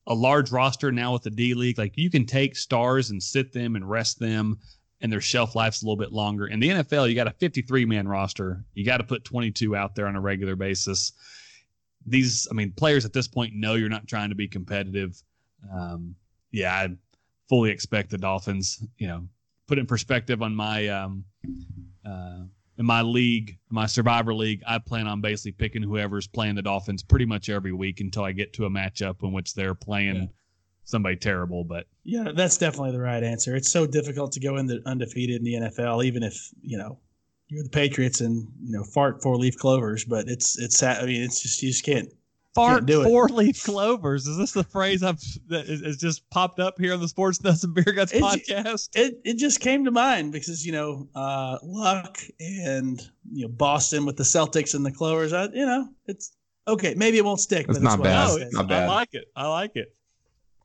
[0.07, 1.79] a large roster now with the D League.
[1.79, 4.61] Like you can take stars and sit them and rest them,
[5.01, 6.47] and their shelf life's a little bit longer.
[6.47, 8.65] In the NFL, you got a 53 man roster.
[8.75, 11.13] You got to put 22 out there on a regular basis.
[12.07, 15.21] These, I mean, players at this point know you're not trying to be competitive.
[15.73, 16.15] Um,
[16.51, 16.97] yeah, I,
[17.49, 18.85] fully expect the Dolphins.
[18.99, 19.29] You know,
[19.67, 21.25] put in perspective on my um,
[22.05, 22.43] uh,
[22.79, 27.03] in my league, my Survivor league, I plan on basically picking whoever's playing the Dolphins
[27.03, 30.17] pretty much every week until I get to a matchup in which they're playing.
[30.17, 30.27] Yeah.
[30.87, 33.57] Somebody terrible, but yeah, that's definitely the right answer.
[33.57, 37.01] It's so difficult to go in the undefeated in the NFL, even if you know
[37.49, 40.05] you're the Patriots and you know fart four leaf clovers.
[40.05, 42.09] But it's it's I mean it's just you just can't
[42.55, 44.27] fart four leaf clovers.
[44.27, 47.65] Is this the phrase I've that is, just popped up here on the Sports Nuts
[47.65, 48.91] and Beer Guts it, podcast?
[48.95, 53.01] It it just came to mind because you know uh, luck and
[53.33, 55.33] you know Boston with the Celtics and the Clovers.
[55.33, 56.33] I, you know it's
[56.67, 56.95] okay.
[56.97, 57.67] Maybe it won't stick.
[57.69, 58.41] It's not bad.
[58.41, 58.85] It's not bad.
[58.85, 59.25] I like it.
[59.37, 59.93] I like it.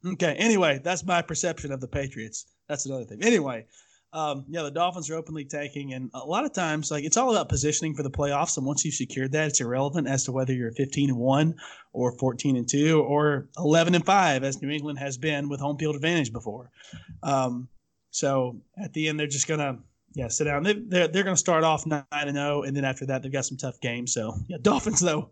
[0.06, 0.34] Okay.
[0.38, 2.46] Anyway, that's my perception of the Patriots.
[2.68, 3.24] That's another thing.
[3.24, 3.66] Anyway,
[4.14, 7.32] um, yeah, the Dolphins are openly tanking, and a lot of times, like it's all
[7.32, 8.58] about positioning for the playoffs.
[8.58, 11.56] And once you've secured that, it's irrelevant as to whether you're 15 and one
[11.94, 15.78] or 14 and two or 11 and five, as New England has been with home
[15.78, 16.72] field advantage before.
[17.24, 17.70] Um,
[18.10, 19.80] so at the end, they're just gonna
[20.14, 20.64] yeah sit down.
[20.64, 23.32] They, they're they're gonna start off nine and zero, oh, and then after that, they've
[23.32, 24.14] got some tough games.
[24.14, 25.30] So yeah, Dolphins though,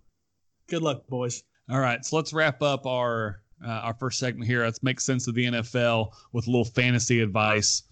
[0.70, 1.44] good luck, boys.
[1.70, 4.64] All right, so let's wrap up our uh, our first segment here.
[4.64, 7.84] Let's make sense of the NFL with a little fantasy advice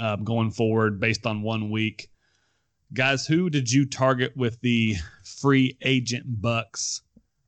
[0.00, 2.10] um, going forward based on one week.
[2.92, 7.02] Guys, who did you target with the free agent bucks?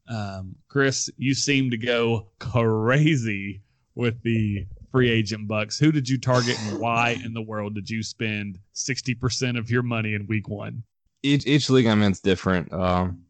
[0.09, 3.63] Um, Chris, you seem to go crazy
[3.95, 5.79] with the free agent bucks.
[5.79, 9.83] Who did you target and why in the world did you spend 60% of your
[9.83, 10.85] money in week one?
[11.23, 12.73] Each, each league I'm in is different.
[12.73, 13.23] Um,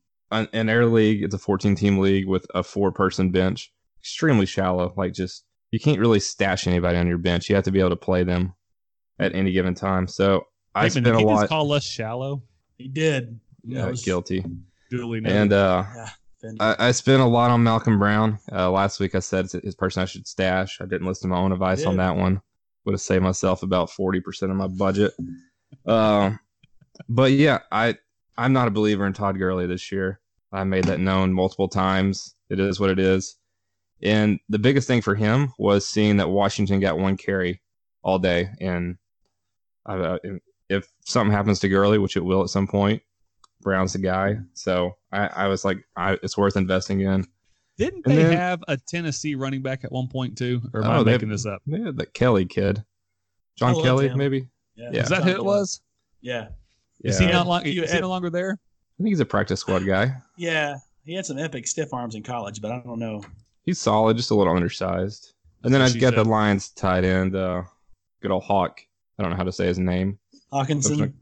[0.52, 3.71] in our league, it's a 14 team league with a four person bench,
[4.02, 4.92] extremely shallow.
[4.96, 7.48] Like, just you can't really stash anybody on your bench.
[7.48, 8.54] You have to be able to play them
[9.18, 10.06] at any given time.
[10.06, 11.48] So I spent a lot.
[11.48, 12.42] call us shallow.
[12.76, 13.38] He did.
[13.64, 14.44] Yeah, guilty.
[14.90, 15.36] Duly noted.
[15.36, 16.10] And uh, yeah,
[16.60, 18.38] I, I, spent a lot on Malcolm Brown.
[18.50, 20.80] Uh, last week I said his person I should stash.
[20.80, 22.42] I didn't listen to my own advice on that one.
[22.84, 25.12] Would have saved myself about forty percent of my budget.
[25.86, 26.32] Uh,
[27.08, 27.96] but yeah, I
[28.36, 30.20] I'm not a believer in Todd Gurley this year.
[30.52, 32.34] I made that known multiple times.
[32.50, 33.36] It is what it is.
[34.02, 37.60] And the biggest thing for him was seeing that Washington got one carry
[38.02, 38.96] all day, and
[39.86, 40.18] uh,
[40.68, 43.02] if something happens to Gurley, which it will at some point,
[43.60, 44.38] Brown's the guy.
[44.54, 47.26] So I, I was like, I, it's worth investing in.
[47.78, 50.60] Didn't and they then, have a Tennessee running back at one point too?
[50.72, 51.62] Or am oh, I making this up?
[51.66, 52.84] Yeah, that Kelly kid,
[53.56, 54.18] John Kelly, him.
[54.18, 54.48] maybe.
[54.74, 55.02] Yeah, yeah.
[55.02, 55.80] is that John who it was?
[56.20, 56.48] Yeah.
[57.02, 57.64] Is he not long?
[57.64, 58.52] Is he no longer there?
[58.52, 60.14] I think he's a practice squad guy.
[60.36, 63.22] Yeah, he had some epic stiff arms in college, but I don't know.
[63.62, 65.34] He's solid, just a little undersized.
[65.62, 67.62] And then I've got the Lions tight end, uh,
[68.20, 68.80] good old Hawk.
[69.18, 70.18] I don't know how to say his name.
[70.52, 70.90] Hockenson.
[70.92, 71.12] I'm just,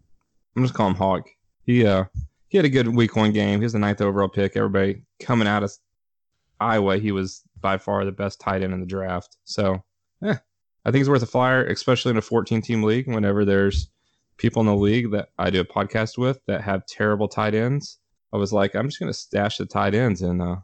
[0.57, 1.29] I'm just calling him Hawk.
[1.65, 2.05] He uh
[2.49, 3.61] he had a good week one game.
[3.61, 4.57] He was the ninth overall pick.
[4.57, 5.73] Everybody coming out of
[6.59, 9.37] Iowa, he was by far the best tight end in the draft.
[9.45, 9.83] So,
[10.25, 10.35] eh,
[10.85, 13.07] I think it's worth a flyer, especially in a 14 team league.
[13.07, 13.89] Whenever there's
[14.37, 17.99] people in the league that I do a podcast with that have terrible tight ends,
[18.33, 20.57] I was like, I'm just going to stash the tight ends and uh,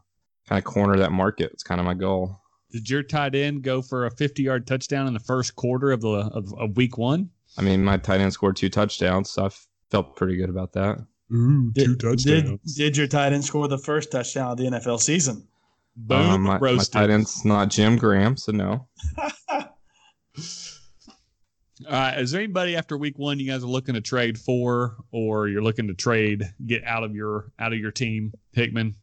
[0.47, 1.51] kind of corner that market.
[1.53, 2.39] It's kind of my goal.
[2.71, 6.01] Did your tight end go for a 50 yard touchdown in the first quarter of
[6.01, 7.29] the of, of week one?
[7.57, 9.49] I mean, my tight end scored two touchdowns, so I
[9.89, 10.97] felt pretty good about that.
[11.33, 15.45] Ooh, Did, did, did your tight end score the first touchdown of the NFL season?
[15.95, 18.87] Boom, Um, my, my tight end's not Jim Graham, so no.
[19.49, 19.63] All
[21.89, 22.17] right.
[22.19, 25.63] Is there anybody after week one you guys are looking to trade for, or you're
[25.63, 28.95] looking to trade, get out of your out of your team, Hickman?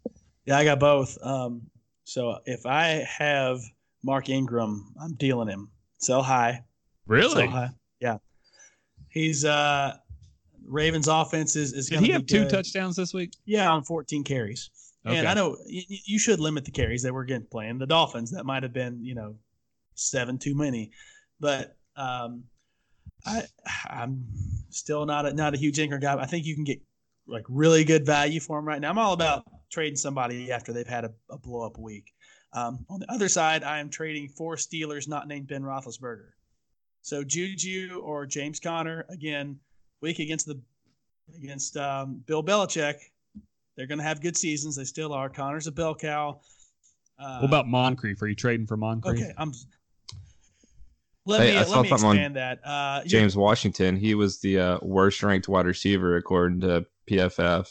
[0.46, 1.16] Yeah, I got both.
[1.22, 1.62] Um,
[2.04, 3.60] so if I have
[4.02, 5.70] Mark Ingram, I'm dealing him.
[5.98, 6.64] Sell high.
[7.06, 7.46] Really?
[7.46, 7.70] Sell high.
[8.00, 8.18] Yeah.
[9.08, 9.96] He's uh
[10.66, 12.50] Ravens offense is, is Did gonna he be have two good.
[12.50, 13.32] touchdowns this week?
[13.44, 14.70] Yeah, on 14 carries.
[15.06, 15.18] Okay.
[15.18, 17.78] And I know you, you should limit the carries that we're getting playing.
[17.78, 19.36] The Dolphins, that might have been, you know,
[19.94, 20.90] seven too many.
[21.40, 22.44] But um,
[23.26, 23.42] I,
[23.88, 24.24] I'm
[24.70, 26.16] still not a, not a huge Ingram guy.
[26.16, 26.80] I think you can get
[27.26, 28.90] like really good value for him right now.
[28.90, 32.14] I'm all about trading somebody after they've had a, a blow up week.
[32.52, 36.28] Um, on the other side, I am trading four Steelers not named Ben Roethlisberger.
[37.02, 39.58] So Juju or James Conner again,
[40.00, 40.60] week against the
[41.36, 42.94] against um, Bill Belichick.
[43.76, 44.76] They're going to have good seasons.
[44.76, 45.28] They still are.
[45.28, 46.40] Conner's a bell cow.
[47.18, 48.22] Uh, what about Moncrief?
[48.22, 49.20] Are you trading for Moncrief?
[49.20, 49.52] Okay, I'm.
[51.26, 52.60] Let Hey, me I let saw me something on expand that.
[52.64, 57.66] Uh, you're- James Washington, he was the uh, worst ranked wide receiver according to PFF.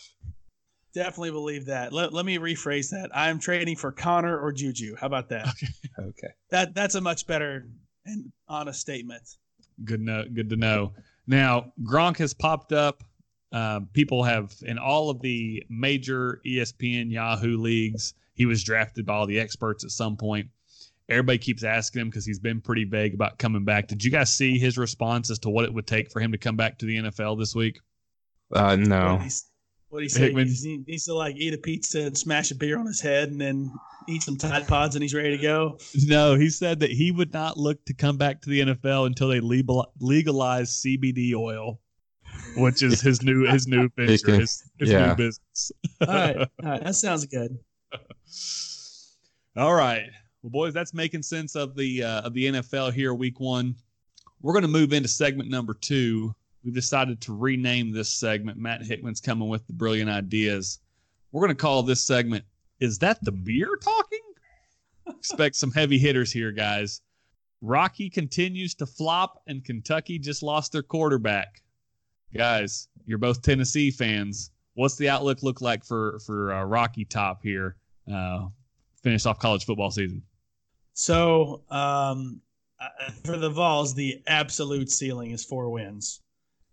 [0.93, 1.91] Definitely believe that.
[1.91, 3.09] Let, let me rephrase that.
[3.15, 4.95] I am trading for Conner or Juju.
[4.95, 5.47] How about that?
[5.47, 5.67] Okay.
[5.99, 6.33] okay.
[6.49, 7.67] that that's a much better
[8.05, 9.23] and honest statement.
[9.83, 10.25] Good know.
[10.31, 10.93] Good to know.
[11.25, 13.03] Now Gronk has popped up.
[13.51, 18.13] Um, people have in all of the major ESPN Yahoo leagues.
[18.33, 20.47] He was drafted by all the experts at some point.
[21.09, 23.87] Everybody keeps asking him because he's been pretty vague about coming back.
[23.87, 26.37] Did you guys see his response as to what it would take for him to
[26.37, 27.79] come back to the NFL this week?
[28.51, 29.13] Uh, no.
[29.13, 29.45] What he's
[29.93, 30.23] what he said.
[30.23, 30.47] Hickman.
[30.47, 33.39] He needs to like eat a pizza and smash a beer on his head and
[33.39, 33.71] then
[34.09, 35.77] eat some Tide Pods and he's ready to go.
[36.05, 39.29] No, he said that he would not look to come back to the NFL until
[39.29, 41.79] they legal, legalize CBD oil,
[42.57, 45.09] which is his new his new venture, can- his, his yeah.
[45.09, 45.71] new business.
[46.01, 47.57] All right, all right, that sounds good.
[49.55, 50.09] All right.
[50.41, 53.75] Well, boys, that's making sense of the uh, of the NFL here, week one.
[54.41, 56.35] We're going to move into segment number two.
[56.63, 58.57] We've decided to rename this segment.
[58.57, 60.79] Matt Hickman's coming with the brilliant ideas.
[61.31, 62.45] We're going to call this segment
[62.79, 64.19] "Is that the beer talking?"
[65.07, 67.01] Expect some heavy hitters here, guys.
[67.61, 71.61] Rocky continues to flop, and Kentucky just lost their quarterback.
[72.33, 74.51] Guys, you're both Tennessee fans.
[74.75, 77.75] What's the outlook look like for for uh, Rocky Top here?
[78.11, 78.47] Uh,
[79.01, 80.21] finish off college football season.
[80.93, 82.41] So um,
[82.79, 86.21] uh, for the Vols, the absolute ceiling is four wins,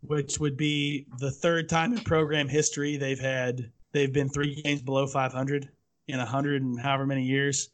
[0.02, 4.82] which would be the third time in program history they've had they've been three games
[4.82, 5.68] below 500
[6.08, 7.70] in a hundred and however many years.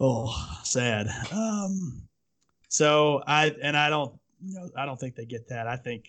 [0.00, 1.08] Oh, sad.
[1.32, 2.02] Um,
[2.68, 5.66] so I and I don't you know I don't think they get that.
[5.66, 6.06] I think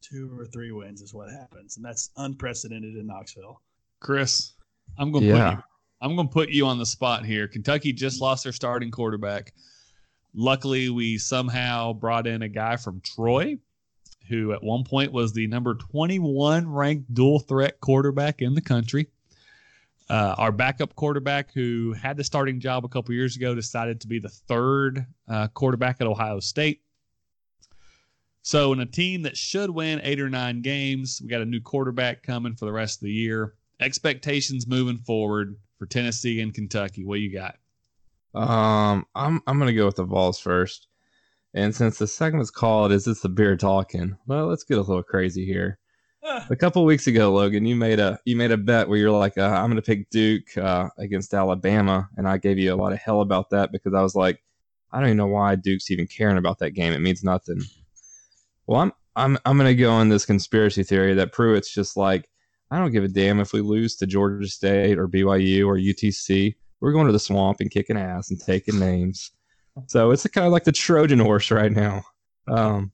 [0.00, 3.60] two or three wins is what happens, and that's unprecedented in Knoxville.
[4.00, 4.52] Chris,
[4.98, 5.62] I'm going to put you.
[6.00, 7.46] I'm going to put you on the spot here.
[7.46, 9.54] Kentucky just lost their starting quarterback.
[10.34, 13.56] Luckily, we somehow brought in a guy from Troy,
[14.28, 19.08] who at one point was the number 21 ranked dual threat quarterback in the country.
[20.10, 24.06] Uh, our backup quarterback, who had the starting job a couple years ago, decided to
[24.06, 26.82] be the third uh, quarterback at Ohio State.
[28.42, 31.60] So, in a team that should win eight or nine games, we got a new
[31.60, 33.54] quarterback coming for the rest of the year.
[33.80, 37.04] Expectations moving forward for Tennessee and Kentucky.
[37.04, 37.56] What you got?
[38.34, 40.88] Um, I'm I'm gonna go with the Vols first.
[41.54, 45.02] And since the segment's called "Is this the beer talking?" Well, let's get a little
[45.02, 45.78] crazy here.
[46.24, 49.10] Ah, A couple weeks ago, Logan, you made a you made a bet where you're
[49.10, 52.92] like, uh, "I'm gonna pick Duke uh, against Alabama," and I gave you a lot
[52.92, 54.42] of hell about that because I was like,
[54.92, 56.92] "I don't even know why Duke's even caring about that game.
[56.92, 57.60] It means nothing."
[58.66, 62.28] Well, I'm I'm I'm gonna go on this conspiracy theory that Pruitt's just like,
[62.70, 66.54] I don't give a damn if we lose to Georgia State or BYU or UTC.
[66.80, 69.32] We're going to the swamp and kicking ass and taking names.
[69.86, 72.02] So it's kind of like the Trojan horse right now.
[72.48, 72.92] Um,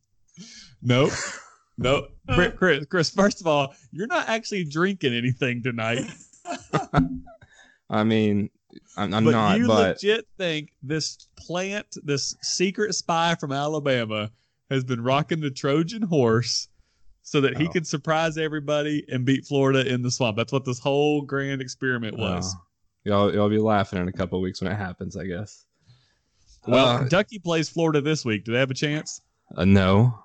[0.82, 1.12] Nope.
[1.76, 2.10] Nope.
[2.56, 6.04] Chris, Chris, first of all, you're not actually drinking anything tonight.
[7.90, 8.50] I mean,
[8.96, 14.30] I'm, I'm but not, you but legit think this plant, this secret spy from Alabama,
[14.70, 16.68] has been rocking the Trojan horse
[17.22, 17.70] so that he Oh.
[17.70, 20.36] could surprise everybody and beat Florida in the swamp.
[20.36, 22.54] That's what this whole grand experiment was.
[22.54, 22.58] uh,
[23.04, 25.64] y'all, y'all be laughing in a couple weeks when it happens, I guess.
[26.66, 28.44] Well, Uh, Kentucky plays Florida this week.
[28.44, 29.20] Do they have a chance?
[29.56, 30.18] Uh, no,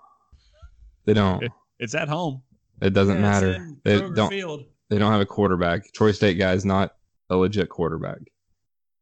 [1.05, 1.43] they don't.
[1.79, 2.41] It's at home.
[2.81, 3.71] It doesn't Yeah, matter.
[3.83, 4.29] They Kroger don't.
[4.29, 4.63] Field.
[4.89, 5.91] They don't have a quarterback.
[5.93, 6.95] Troy State guy is not
[7.29, 8.19] a legit quarterback.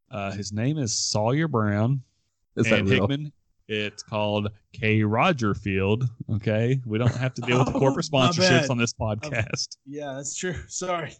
[0.10, 2.02] Uh, his name is Sawyer Brown.
[2.56, 3.08] Is that real?
[3.08, 3.32] Hickman.
[3.68, 5.04] It's called K.
[5.04, 6.04] Roger Field.
[6.36, 8.70] Okay, we don't have to deal with the corporate sponsorships bad.
[8.70, 9.78] on this podcast.
[9.86, 10.56] Yeah, that's true.
[10.68, 11.16] Sorry,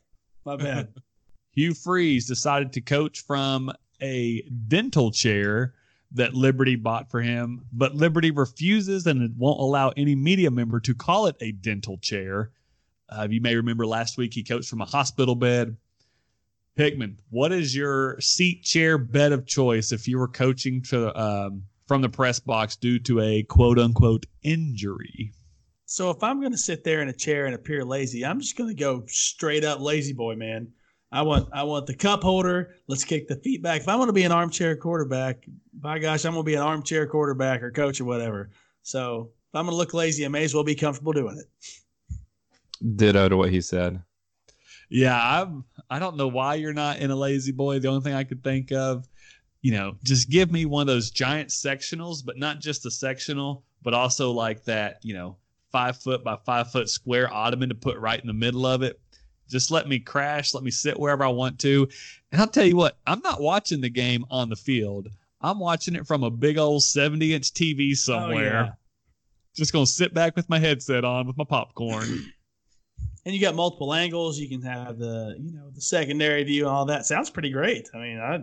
[0.46, 0.90] my bad.
[1.56, 5.74] Hugh Freeze decided to coach from a dental chair
[6.14, 10.80] that Liberty bought for him, but Liberty refuses and it won't allow any media member
[10.82, 12.52] to call it a dental chair.
[13.10, 15.76] Uh, you may remember last week he coached from a hospital bed.
[16.76, 21.64] Hickman, what is your seat chair bed of choice if you were coaching to um,
[21.88, 25.34] from the press box due to a quote unquote injury?
[25.86, 28.58] So if I'm going to sit there in a chair and appear lazy, I'm just
[28.58, 30.72] going to go straight up lazy boy, man.
[31.12, 32.76] I want I want the cup holder.
[32.88, 33.82] Let's kick the feet back.
[33.82, 36.62] If I want to be an armchair quarterback, by gosh, I'm going to be an
[36.62, 38.50] armchair quarterback or coach or whatever.
[38.84, 42.96] So if I'm going to look lazy, I may as well be comfortable doing it.
[42.96, 44.02] Ditto to what he said.
[44.90, 45.66] Yeah, I'm.
[45.90, 47.80] I don't know why you're not in a lazy boy.
[47.80, 49.08] The only thing I could think of,
[49.62, 53.64] you know, just give me one of those giant sectionals, but not just a sectional,
[53.84, 55.38] but also like that, you know,
[55.72, 59.00] five foot by five foot square ottoman to put right in the middle of it.
[59.52, 60.54] Just let me crash.
[60.54, 61.88] Let me sit wherever I want to.
[62.32, 65.10] And I'll tell you what, I'm not watching the game on the field.
[65.42, 68.60] I'm watching it from a big old 70 inch TV oh, somewhere.
[68.60, 68.72] Oh, yeah.
[69.54, 72.32] Just gonna sit back with my headset on with my popcorn.
[73.24, 74.40] And you got multiple angles.
[74.40, 77.06] You can have the you know the secondary view and all that.
[77.06, 77.88] Sounds pretty great.
[77.94, 78.40] I mean, I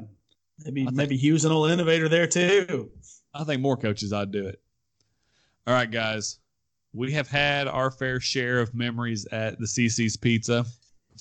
[0.65, 2.89] maybe think- maybe Hugh's an old innovator there too.
[3.35, 4.61] I think more coaches I'd do it.
[5.67, 6.39] All right, guys.
[6.95, 10.65] We have had our fair share of memories at the Cici's Pizza.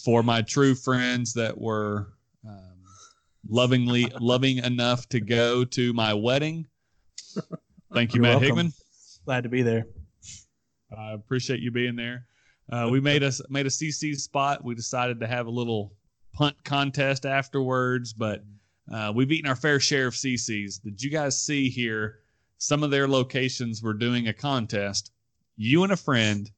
[0.03, 2.13] For my true friends that were
[2.47, 2.83] um,
[3.49, 6.67] lovingly loving enough to go to my wedding,
[7.93, 8.57] thank you, You're Matt welcome.
[8.57, 8.73] Hickman.
[9.25, 9.87] Glad to be there.
[10.95, 12.25] I appreciate you being there.
[12.71, 14.63] Uh, we made us made a CC spot.
[14.63, 15.93] We decided to have a little
[16.33, 18.43] punt contest afterwards, but
[18.93, 20.81] uh, we've eaten our fair share of Cicis.
[20.81, 22.19] Did you guys see here?
[22.59, 25.11] Some of their locations were doing a contest.
[25.57, 26.49] You and a friend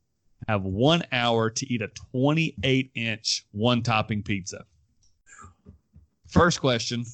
[0.50, 4.66] have one hour to eat a 28 inch one topping pizza.
[6.28, 7.06] First question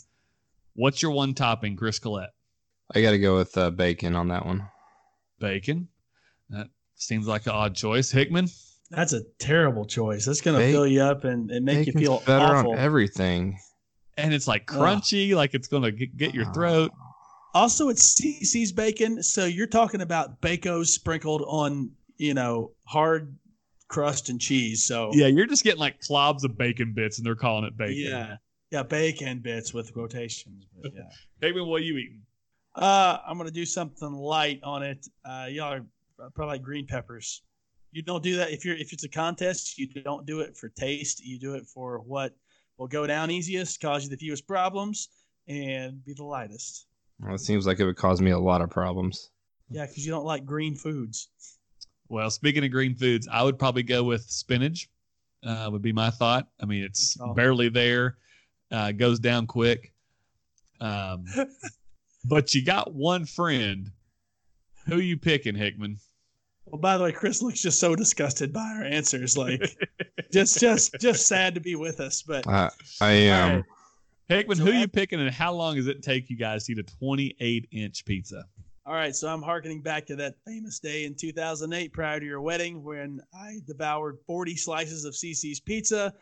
[0.76, 2.32] What's your one topping, Chris Collette?
[2.94, 4.68] I got to go with uh, bacon on that one.
[5.40, 5.88] Bacon.
[6.50, 8.12] That seems like an odd choice.
[8.12, 8.48] Hickman?
[8.92, 10.26] That's a terrible choice.
[10.26, 12.72] That's going to fill you up and, and make you feel better awful.
[12.74, 13.58] on everything.
[14.18, 14.80] and it's like Ugh.
[14.80, 16.92] crunchy, like it's gonna get, get your throat.
[17.54, 23.36] Also, it's Cici's bacon, so you're talking about Bac-Os sprinkled on, you know, hard
[23.88, 24.84] crust and cheese.
[24.84, 27.96] So Yeah, you're just getting like clobs of bacon bits, and they're calling it bacon.
[27.98, 28.38] yeah,
[28.72, 30.66] yeah, bacon bits with quotations.
[30.82, 31.10] But yeah,
[31.42, 32.22] Hickman, what are you eating?
[32.76, 35.08] uh, I'm gonna do something light on it.
[35.24, 37.42] Uh, y'all are probably like green peppers.
[37.92, 39.78] You don't do that if you're if it's a contest.
[39.78, 41.24] You don't do it for taste.
[41.24, 42.36] You do it for what
[42.78, 45.08] will go down easiest, cause you the fewest problems,
[45.48, 46.88] and be the lightest.
[47.22, 49.30] Well, it seems like it would cause me a lot of problems.
[49.70, 51.30] Yeah, because you don't like green foods.
[52.10, 54.90] Well, speaking of green foods, I would probably go with spinach.
[55.46, 56.48] Uh, would be my thought.
[56.60, 57.34] I mean, it's Oh.
[57.34, 58.18] barely there,
[58.72, 59.94] uh, goes down quick.
[60.82, 61.26] Um,
[62.26, 63.92] but you got one friend.
[64.88, 65.98] Who you picking, Hickman?
[66.66, 69.38] Well, by the way, Chris looks just so disgusted by our answers.
[69.38, 69.62] Like,
[70.32, 72.24] just, just, just sad to be with us.
[72.24, 72.70] But I,
[73.02, 73.50] I am.
[73.50, 73.66] All right.
[74.30, 76.80] Hickman, So who you picking, and how long does it take you guys to eat
[76.80, 78.46] a 28 inch pizza?
[78.88, 82.40] All right, so I'm harkening back to that famous day in 2008, prior to your
[82.40, 86.14] wedding, when I devoured 40 slices of Cici's pizza.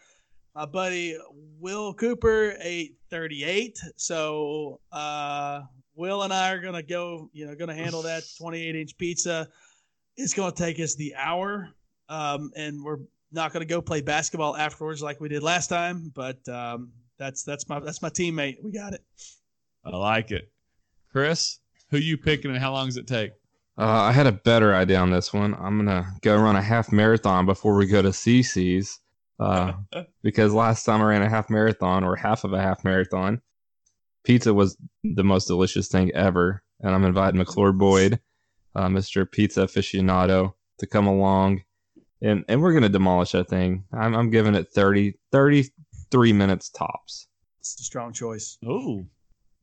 [0.56, 1.18] My buddy
[1.60, 3.78] Will Cooper ate 38.
[3.98, 5.64] So uh,
[5.96, 9.50] Will and I are gonna go, you know, gonna handle that 28 inch pizza.
[10.16, 11.70] It's gonna take us the hour,
[12.08, 13.00] um, and we're
[13.34, 16.14] not gonna go play basketball afterwards like we did last time.
[16.16, 18.64] But um, that's that's my that's my teammate.
[18.64, 19.04] We got it.
[19.84, 20.50] I like it.
[21.12, 21.60] Chris,
[21.94, 23.32] who you picking, and how long does it take?
[23.78, 25.54] Uh, I had a better idea on this one.
[25.56, 29.00] I'm gonna go run a half marathon before we go to Cici's,
[29.40, 29.74] uh,
[30.24, 33.42] because last time I ran a half marathon or half of a half marathon,
[34.24, 38.20] pizza was the most delicious thing ever, and I'm inviting McClure Boyd,
[38.76, 39.30] uh, Mr.
[39.32, 41.64] Pizza aficionado, to come along,
[42.22, 43.86] and and we're gonna demolish that thing.
[43.94, 47.28] I'm I'm giving it 30 33 minutes tops.
[47.60, 48.58] It's a strong choice.
[48.66, 49.06] Oh,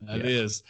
[0.02, 0.24] that Yeah.
[0.24, 0.62] is.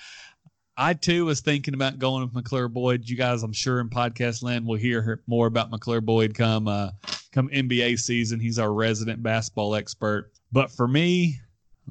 [0.81, 3.07] I too was thinking about going with McClure Boyd.
[3.07, 6.93] You guys, I'm sure in podcast land will hear more about McClure Boyd come uh,
[7.33, 8.41] come NBA season.
[8.41, 10.33] He's our resident basketball expert.
[10.53, 11.39] But for me,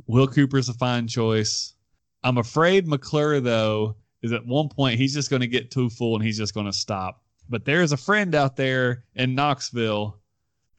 [0.08, 1.76] Will Cooper's a fine choice.
[2.24, 6.16] I'm afraid McClure though is at one point he's just going to get too full
[6.16, 7.22] and he's just going to stop.
[7.48, 10.18] But there's a friend out there in Knoxville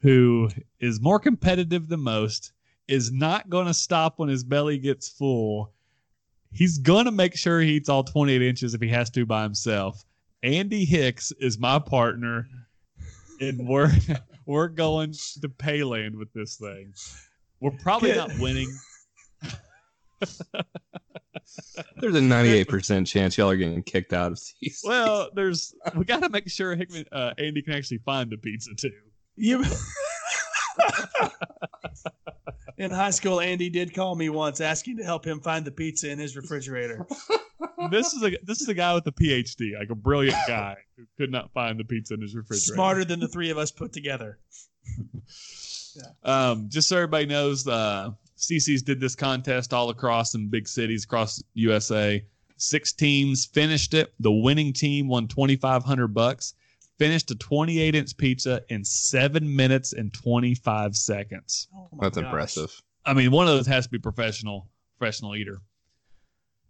[0.01, 0.49] who
[0.81, 2.51] is more competitive than most,
[2.89, 5.71] is not going to stop when his belly gets full.
[6.51, 9.43] He's going to make sure he eats all 28 inches if he has to by
[9.43, 10.03] himself.
[10.43, 12.47] Andy Hicks is my partner,
[13.39, 13.91] and we're
[14.45, 16.93] we're going to Payland with this thing.
[17.59, 18.75] We're probably not winning.
[21.97, 24.81] There's a 98% chance y'all are getting kicked out of these.
[24.83, 28.71] Well, there's we got to make sure Hickman uh, Andy can actually find the pizza
[28.75, 28.91] too.
[29.35, 29.63] You.
[32.77, 36.09] in high school, Andy did call me once asking to help him find the pizza
[36.09, 37.05] in his refrigerator.
[37.89, 41.05] This is a this is a guy with a PhD, like a brilliant guy who
[41.17, 42.73] could not find the pizza in his refrigerator.
[42.73, 44.39] Smarter than the three of us put together.
[46.23, 51.03] Um, just so everybody knows, uh, Cici's did this contest all across in big cities
[51.03, 52.23] across USA.
[52.57, 54.13] Six teams finished it.
[54.19, 56.53] The winning team won twenty five hundred bucks.
[57.01, 61.67] Finished a twenty eight inch pizza in seven minutes and twenty five seconds.
[61.75, 62.25] Oh That's gosh.
[62.25, 62.81] impressive.
[63.03, 65.61] I mean, one of those has to be professional, professional eater.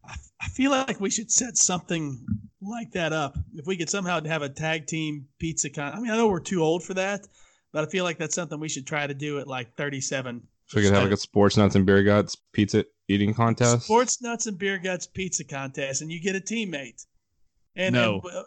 [0.07, 2.25] I, I feel like we should set something
[2.61, 3.37] like that up.
[3.55, 5.91] If we could somehow have a tag team pizza con.
[5.93, 7.27] I mean, I know we're too old for that,
[7.73, 10.41] but I feel like that's something we should try to do at like 37.
[10.67, 13.83] So we could have like a sports nuts and beer guts pizza eating contest.
[13.83, 17.05] Sports Nuts and Beer Guts pizza contest, and you get a teammate.
[17.75, 18.21] And No.
[18.23, 18.45] and,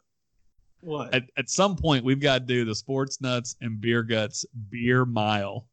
[0.84, 1.14] what?
[1.14, 5.04] At, at some point, we've got to do the sports nuts and beer guts beer
[5.04, 5.66] mile.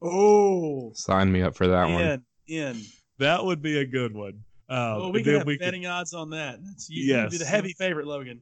[0.00, 2.02] oh, Sign me up for that one.
[2.02, 2.80] in, in.
[3.18, 4.42] That would be a good one.
[4.68, 6.58] Um, Oh, we and could have we could- betting odds on that.
[6.64, 7.30] That's you, you Yes.
[7.30, 8.40] be the heavy favorite, Logan.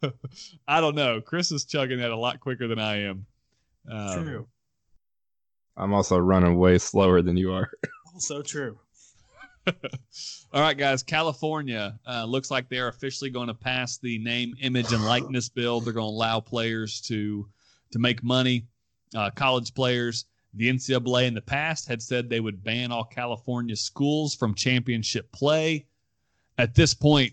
[0.68, 1.20] I don't know.
[1.20, 3.26] Chris is chugging that a lot quicker than I am.
[3.90, 4.48] Um, True.
[5.76, 7.70] I'm also running way slower than you are.
[8.14, 8.76] Also true.
[10.52, 11.02] All right, guys.
[11.02, 15.80] California uh, looks like they're officially going to pass the name, image, and likeness bill.
[15.80, 17.48] They're going to allow players to
[17.92, 18.66] to make money.
[19.14, 20.26] Uh, college players.
[20.54, 25.30] The NCAA in the past had said they would ban all California schools from championship
[25.32, 25.86] play.
[26.56, 27.32] At this point,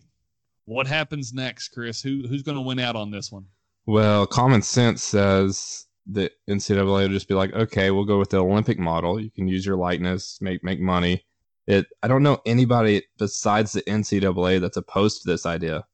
[0.66, 2.02] what happens next, Chris?
[2.02, 3.46] Who who's going to win out on this one?
[3.86, 8.44] Well, common sense says that NCAA will just be like, okay, we'll go with the
[8.44, 9.20] Olympic model.
[9.20, 11.26] You can use your likeness, make make money.
[11.68, 11.88] It.
[12.03, 15.86] I don't know anybody besides the NCAA that's opposed to this idea.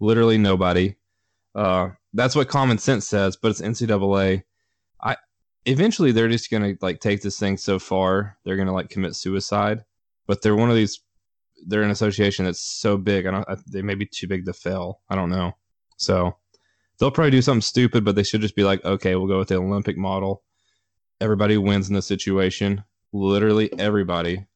[0.00, 0.96] Literally nobody.
[1.54, 4.42] Uh, that's what common sense says, but it's NCAA.
[5.00, 5.16] I
[5.66, 9.84] eventually they're just gonna like take this thing so far they're gonna like commit suicide.
[10.26, 11.00] But they're one of these.
[11.66, 13.26] They're an association that's so big.
[13.26, 13.48] I don't.
[13.48, 15.00] I, they may be too big to fail.
[15.08, 15.52] I don't know.
[15.96, 16.36] So
[16.98, 19.48] they'll probably do something stupid, but they should just be like, okay, we'll go with
[19.48, 20.42] the Olympic model.
[21.20, 24.46] Everybody wins in the situation, literally everybody,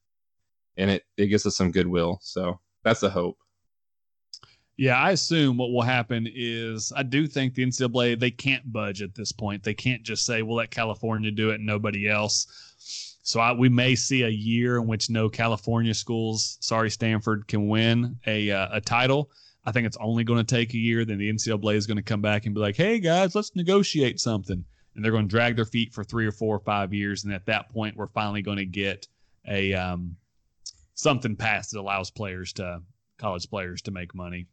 [0.79, 2.18] and it it gives us some goodwill.
[2.22, 3.37] So that's the hope.
[4.79, 9.03] Yeah, I assume what will happen is I do think the NCAA they can't budge
[9.03, 9.62] at this point.
[9.64, 12.47] They can't just say we'll let California do it and nobody else.
[13.22, 17.68] So I, we may see a year in which no California schools, sorry Stanford, can
[17.68, 19.31] win a uh, a title.
[19.66, 21.05] I think it's only going to take a year.
[21.05, 24.20] Then the NCAA is going to come back and be like, "Hey guys, let's negotiate
[24.20, 24.64] something,"
[24.95, 27.24] and they're going to drag their feet for three or four or five years.
[27.24, 29.09] And at that point, we're finally going to get
[29.47, 30.16] a um,
[30.99, 32.80] something passed that allows players to
[33.18, 34.46] college players to make money.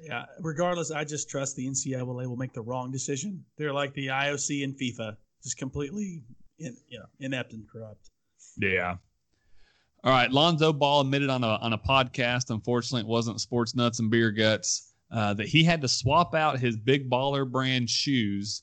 [0.00, 0.24] Yeah.
[0.40, 3.44] Regardless, I just trust the NCAA will make the wrong decision.
[3.56, 6.24] They're like the IOC and FIFA, just completely,
[6.58, 8.10] in, you know, inept and corrupt.
[8.58, 8.96] Yeah.
[10.02, 10.30] All right.
[10.30, 12.50] Lonzo Ball admitted on a on a podcast.
[12.50, 16.58] Unfortunately, it wasn't Sports Nuts and Beer Guts uh, that he had to swap out
[16.58, 18.62] his Big Baller brand shoes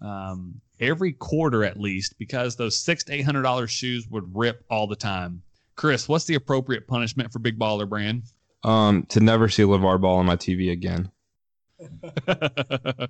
[0.00, 4.64] um, every quarter at least because those six to eight hundred dollars shoes would rip
[4.70, 5.42] all the time.
[5.78, 8.24] Chris, what's the appropriate punishment for Big Baller brand?
[8.64, 11.08] Um, to never see LaVar Ball on my TV again.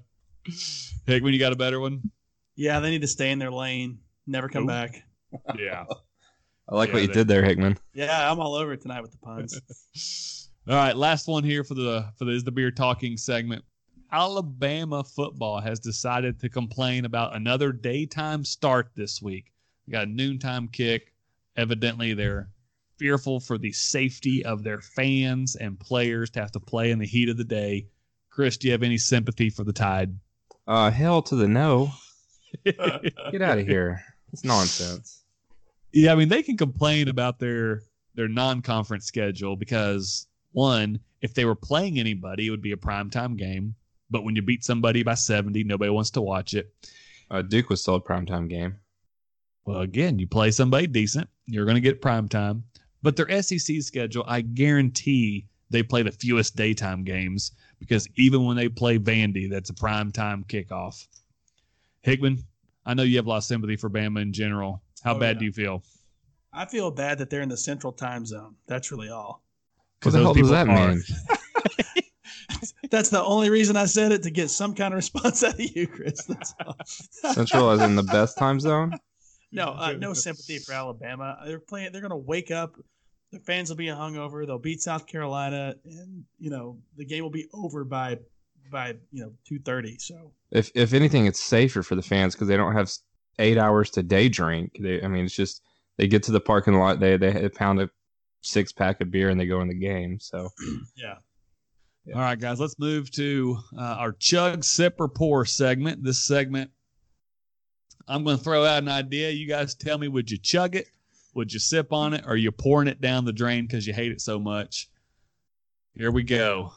[1.06, 2.10] Hickman, you got a better one?
[2.56, 4.66] Yeah, they need to stay in their lane, never come Ooh.
[4.66, 5.02] back.
[5.58, 5.86] Yeah.
[6.68, 7.78] I like Yeah, what you they- did there, Hickman.
[7.94, 9.58] Yeah, I'm all over it tonight with the puns.
[10.68, 13.64] All right, last one here for the for the is the beer talking segment.
[14.12, 19.50] Alabama football has decided to complain about another daytime start this week.
[19.86, 21.14] We got a noontime kick.
[21.56, 22.50] Evidently, they're
[22.98, 27.06] fearful for the safety of their fans and players to have to play in the
[27.06, 27.86] heat of the day.
[28.30, 30.14] Chris, do you have any sympathy for the Tide?
[30.66, 31.90] Uh, hell to the no.
[32.64, 34.02] Get out of here.
[34.32, 35.24] It's nonsense.
[35.92, 37.82] Yeah, I mean they can complain about their
[38.14, 43.36] their non-conference schedule because one, if they were playing anybody, it would be a primetime
[43.36, 43.74] game.
[44.10, 46.72] But when you beat somebody by 70, nobody wants to watch it.
[47.30, 48.76] Uh, Duke was still a primetime game.
[49.64, 52.62] Well, again, you play somebody decent, you're going to get primetime.
[53.02, 58.56] But their SEC schedule, I guarantee they play the fewest daytime games because even when
[58.56, 61.06] they play Vandy, that's a prime time kickoff.
[62.02, 62.42] Hickman,
[62.86, 64.82] I know you have a lot of sympathy for Bama in general.
[65.04, 65.38] How Oh, bad yeah.
[65.40, 65.82] do you feel?
[66.52, 68.54] I feel bad that they're in the central time zone.
[68.66, 69.42] That's really all.
[70.02, 71.02] What the hell does that are- mean?
[72.90, 75.60] That's the only reason I said it to get some kind of response out of
[75.60, 76.24] you, Chris.
[76.24, 76.74] That's all.
[77.34, 78.98] Central is in the best time zone.
[79.52, 81.38] No, uh, no sympathy for Alabama.
[81.44, 81.92] They're playing.
[81.92, 82.76] They're going to wake up.
[83.32, 84.46] The fans will be hungover.
[84.46, 88.18] They'll beat South Carolina, and you know the game will be over by
[88.70, 89.98] by you know two thirty.
[89.98, 92.90] So If if anything, it's safer for the fans because they don't have
[93.38, 94.78] eight hours to day drink.
[94.80, 95.62] They, I mean, it's just
[95.98, 97.90] they get to the parking lot, they they pound a
[98.40, 100.18] six pack of beer, and they go in the game.
[100.20, 100.48] So
[100.96, 101.16] yeah,
[102.14, 106.02] All right, guys, let's move to uh, our chug, sip, or pour segment.
[106.02, 106.70] This segment,
[108.08, 109.30] I'm going to throw out an idea.
[109.30, 110.86] You guys tell me would you chug it?
[111.34, 112.24] Would you sip on it?
[112.24, 114.88] Or are you pouring it down the drain because you hate it so much?
[115.94, 116.72] Here we go.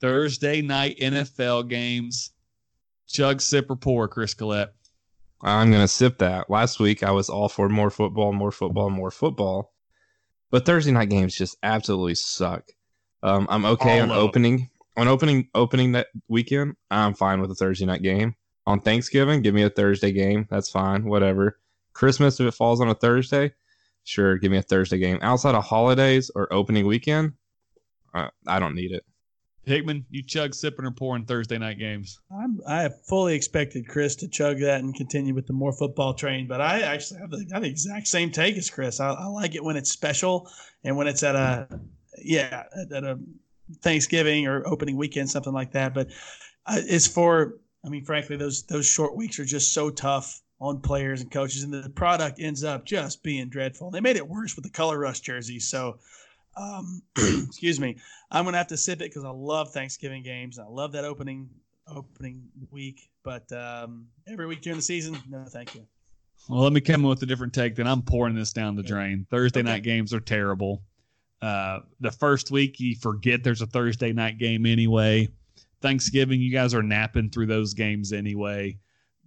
[0.00, 2.32] Thursday night NFL games.
[3.06, 4.72] Chug, sip, or pour, Chris Collette.
[5.42, 6.50] I'm gonna sip that.
[6.50, 9.72] Last week I was all for more football, more football, more football,
[10.50, 12.64] but Thursday night games just absolutely suck.
[13.22, 16.76] Um, I'm okay All on opening on opening opening that weekend.
[16.90, 18.34] I'm fine with a Thursday night game.
[18.66, 20.46] On Thanksgiving, give me a Thursday game.
[20.50, 21.04] That's fine.
[21.04, 21.58] Whatever.
[21.92, 23.52] Christmas, if it falls on a Thursday,
[24.04, 25.18] sure, give me a Thursday game.
[25.22, 27.32] Outside of holidays or opening weekend,
[28.14, 29.04] uh, I don't need it.
[29.64, 32.18] Hickman, you chug, sipping, or pouring Thursday night games?
[32.32, 36.46] I'm I fully expected Chris to chug that and continue with the more football train,
[36.46, 39.00] but I actually have the, I the exact same take as Chris.
[39.00, 40.50] I, I like it when it's special
[40.82, 41.68] and when it's at a
[42.22, 43.18] yeah at, at a
[43.82, 45.92] Thanksgiving or opening weekend, something like that.
[45.92, 46.08] But
[46.66, 50.80] uh, it's for I mean, frankly, those those short weeks are just so tough on
[50.80, 53.90] players and coaches, and the product ends up just being dreadful.
[53.90, 55.98] They made it worse with the color rush jerseys, so.
[56.56, 57.00] Um,
[57.46, 57.96] excuse me.
[58.32, 60.58] I'm gonna have to sip it because I love Thanksgiving games.
[60.58, 61.48] I love that opening
[61.86, 65.86] opening week, but um, every week during the season, no, thank you.
[66.48, 67.76] Well, let me come in with a different take.
[67.76, 69.26] Then I'm pouring this down the drain.
[69.30, 69.68] Thursday Okay.
[69.68, 70.82] night games are terrible.
[71.40, 75.28] Uh, the first week you forget there's a Thursday night game anyway.
[75.80, 78.78] Thanksgiving, you guys are napping through those games anyway.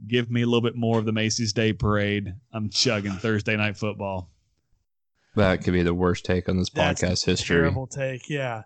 [0.07, 2.33] Give me a little bit more of the Macy's Day Parade.
[2.51, 4.29] I'm chugging Thursday night football.
[5.35, 7.57] That could be the worst take on this That's a podcast history.
[7.57, 8.63] Terrible take, yeah.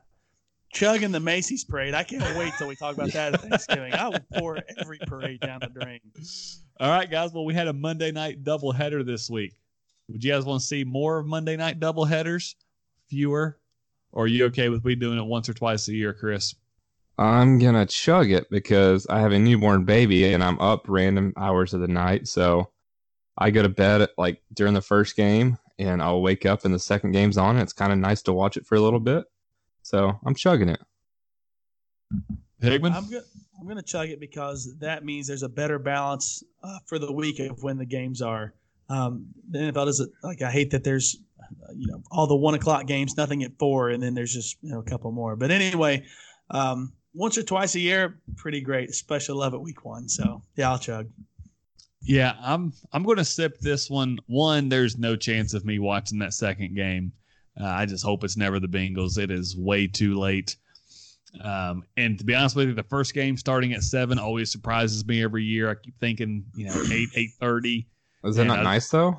[0.74, 1.94] Chugging the Macy's parade.
[1.94, 3.94] I can't wait till we talk about that at Thanksgiving.
[3.94, 6.02] I will pour every parade down the drain.
[6.80, 7.32] All right, guys.
[7.34, 9.54] Well, we had a Monday night doubleheader this week.
[10.10, 12.56] Would you guys want to see more of Monday night doubleheaders?
[13.10, 13.58] Fewer?
[14.12, 16.54] Or are you okay with me doing it once or twice a year, Chris?
[17.18, 21.74] I'm gonna chug it because I have a newborn baby and I'm up random hours
[21.74, 22.28] of the night.
[22.28, 22.70] So
[23.38, 26.74] I go to bed at, like during the first game and I'll wake up and
[26.74, 27.58] the second game's on.
[27.58, 29.26] It's kind of nice to watch it for a little bit.
[29.82, 30.80] So I'm chugging it.
[32.62, 32.94] Hickman?
[32.94, 33.24] I'm good.
[33.60, 37.40] I'm gonna chug it because that means there's a better balance uh, for the week
[37.40, 38.54] of when the games are.
[38.90, 40.42] Um, the NFL doesn't like.
[40.42, 43.90] I hate that there's, uh, you know, all the one o'clock games, nothing at four,
[43.90, 45.36] and then there's just you know a couple more.
[45.36, 46.06] But anyway,
[46.52, 48.90] um, once or twice a year, pretty great.
[48.90, 50.08] Especially love it week one.
[50.08, 51.10] So yeah, I'll chug.
[52.02, 54.20] Yeah, I'm I'm going to sip this one.
[54.28, 57.12] One, there's no chance of me watching that second game.
[57.60, 59.18] Uh, I just hope it's never the Bengals.
[59.18, 60.56] It is way too late.
[61.42, 65.06] Um, and to be honest with you, the first game starting at seven always surprises
[65.06, 65.70] me every year.
[65.70, 67.88] I keep thinking, you know, eight eight thirty.
[68.24, 69.18] Is that not I- nice though?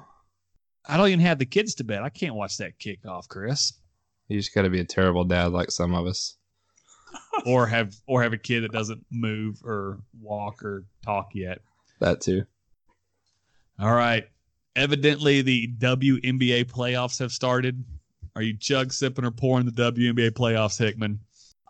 [0.90, 2.02] I don't even have the kids to bed.
[2.02, 3.74] I can't watch that kickoff, Chris.
[4.28, 6.37] You just got to be a terrible dad like some of us.
[7.46, 11.60] Or have or have a kid that doesn't move or walk or talk yet.
[12.00, 12.44] That too.
[13.78, 14.28] All right.
[14.76, 17.84] Evidently, the WNBA playoffs have started.
[18.36, 21.20] Are you chug sipping or pouring the WNBA playoffs, Hickman?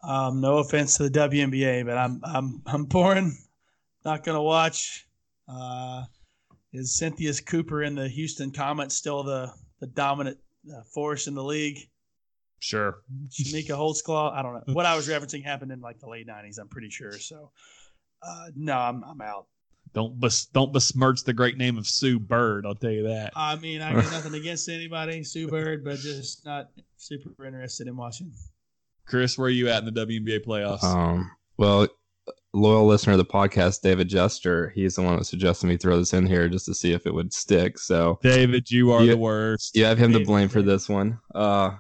[0.03, 3.37] Um, no offense to the WNBA, but I'm I'm I'm pouring.
[4.05, 5.07] Not gonna watch.
[5.49, 6.05] Uh,
[6.73, 10.39] is Cynthia Cooper in the Houston Comets still the the dominant
[10.71, 11.89] uh, force in the league?
[12.61, 12.99] Sure.
[13.31, 14.33] Chamique Holdsclaw.
[14.33, 16.59] I don't know what I was referencing happened in like the late '90s.
[16.59, 17.13] I'm pretty sure.
[17.13, 17.51] So,
[18.23, 19.47] uh, no, I'm I'm out.
[19.95, 22.67] Don't bes- don't besmirch the great name of Sue Bird.
[22.67, 23.33] I'll tell you that.
[23.37, 27.97] I mean, I got nothing against anybody, Sue Bird, but just not super interested in
[27.97, 28.33] watching.
[29.07, 30.85] Chris, where are you at in the WNBA playoffs?
[30.85, 31.89] Um, well,
[32.53, 36.13] loyal listener of the podcast, David Jester, he's the one that suggested me throw this
[36.13, 37.79] in here just to see if it would stick.
[37.79, 39.13] So David, you are Yeah.
[39.13, 39.75] the worst.
[39.75, 41.19] you have him to David, blame for this one.
[41.35, 41.77] Uh,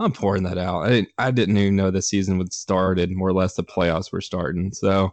[0.00, 0.80] I'm pouring that out.
[0.80, 3.10] I didn't, I didn't even know the season would started.
[3.12, 4.72] More or less, the playoffs were starting.
[4.72, 5.12] So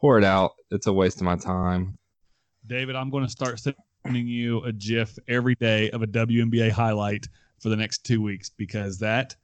[0.00, 0.52] pour it out.
[0.70, 1.98] It's a waste of my time.
[2.66, 7.28] David, I'm going to start sending you a GIF every day of a WNBA highlight
[7.60, 9.36] for the next two weeks because that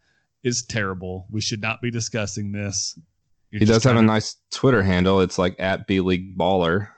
[0.43, 1.26] is terrible.
[1.31, 2.99] We should not be discussing this.
[3.51, 5.20] You're he does have a nice Twitter handle.
[5.20, 6.89] It's like at B League Baller.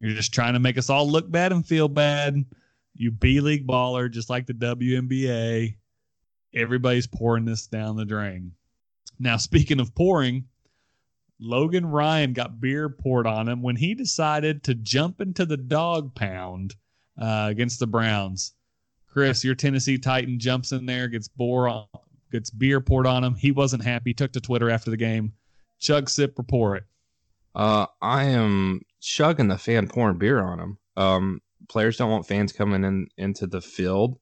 [0.00, 2.34] You're just trying to make us all look bad and feel bad.
[2.96, 5.76] You B League Baller, just like the WNBA.
[6.54, 8.52] Everybody's pouring this down the drain.
[9.18, 10.46] Now, speaking of pouring,
[11.38, 16.14] Logan Ryan got beer poured on him when he decided to jump into the dog
[16.14, 16.74] pound
[17.20, 18.54] uh, against the Browns.
[19.06, 21.86] Chris, your Tennessee Titan jumps in there, gets bore on,
[22.30, 23.34] gets beer poured on him.
[23.34, 24.14] He wasn't happy.
[24.14, 25.32] Took to Twitter after the game.
[25.78, 26.84] Chug, sip, or pour it.
[27.54, 30.78] Uh, I am chugging the fan pouring beer on him.
[30.96, 34.18] Um, players don't want fans coming in into the field.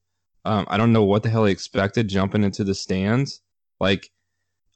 [0.48, 3.42] Um, I don't know what the hell he expected jumping into the stands.
[3.80, 4.10] Like,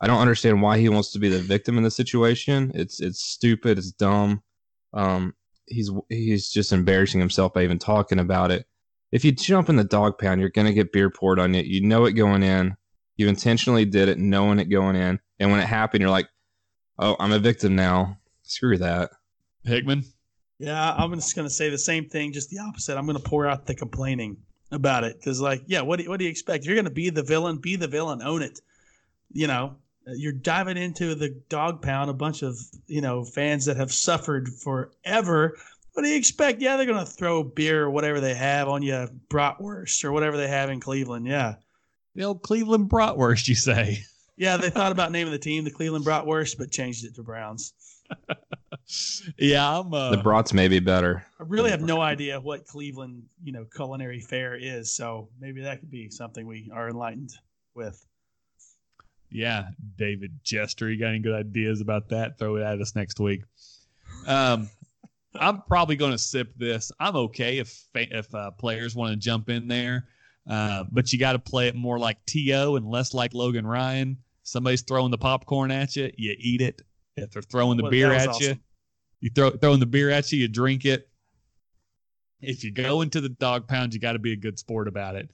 [0.03, 2.73] I don't understand why he wants to be the victim in the situation.
[2.75, 3.79] It's it's stupid.
[3.79, 4.43] It's dumb.
[4.93, 8.67] Um, he's he's just embarrassing himself by even talking about it.
[9.13, 11.63] If you jump in the dog pound, you're gonna get beer poured on you.
[11.63, 12.77] You know it going in.
[13.17, 16.29] You intentionally did it, knowing it going in, and when it happened, you're like,
[16.99, 18.19] "Oh, I'm a victim now.
[18.43, 19.11] Screw that."
[19.65, 20.05] Hickman.
[20.59, 22.99] Yeah, I'm just gonna say the same thing, just the opposite.
[22.99, 24.37] I'm gonna pour out the complaining
[24.73, 26.65] about it because, like, yeah, what do, what do you expect?
[26.65, 28.61] If you're gonna be the villain, be the villain, own it.
[29.33, 33.77] You know, you're diving into the dog pound, a bunch of you know fans that
[33.77, 35.57] have suffered forever.
[35.93, 36.61] What do you expect?
[36.61, 40.49] Yeah, they're gonna throw beer or whatever they have on you, bratwurst or whatever they
[40.49, 41.27] have in Cleveland.
[41.27, 41.57] Yeah,
[42.15, 44.05] the old Cleveland bratwurst, you say?
[44.37, 47.75] Yeah, they thought about naming the team the Cleveland Bratwurst, but changed it to Browns.
[49.39, 49.93] yeah, I'm.
[49.93, 51.25] Uh, the brats may be better.
[51.41, 55.81] I really have no idea what Cleveland, you know, culinary fair is, so maybe that
[55.81, 57.33] could be something we are enlightened
[57.75, 58.05] with.
[59.31, 62.39] Yeah, David Jester, you got any good ideas about that?
[62.39, 63.43] Throw it at us next week.
[64.27, 64.69] Um,
[65.35, 66.93] I'm probably going to sip this.
[67.01, 70.07] I'm okay if if uh, players want to jump in there,
[70.49, 74.19] uh, but you got to play it more like To and less like Logan Ryan.
[74.43, 76.83] Somebody's throwing the popcorn at you, you eat it.
[77.17, 78.43] If they're throwing the well, beer at awesome.
[78.43, 78.57] you,
[79.21, 81.09] you throw throwing the beer at you, you drink it.
[82.41, 85.15] If you go into the dog pound, you got to be a good sport about
[85.15, 85.31] it.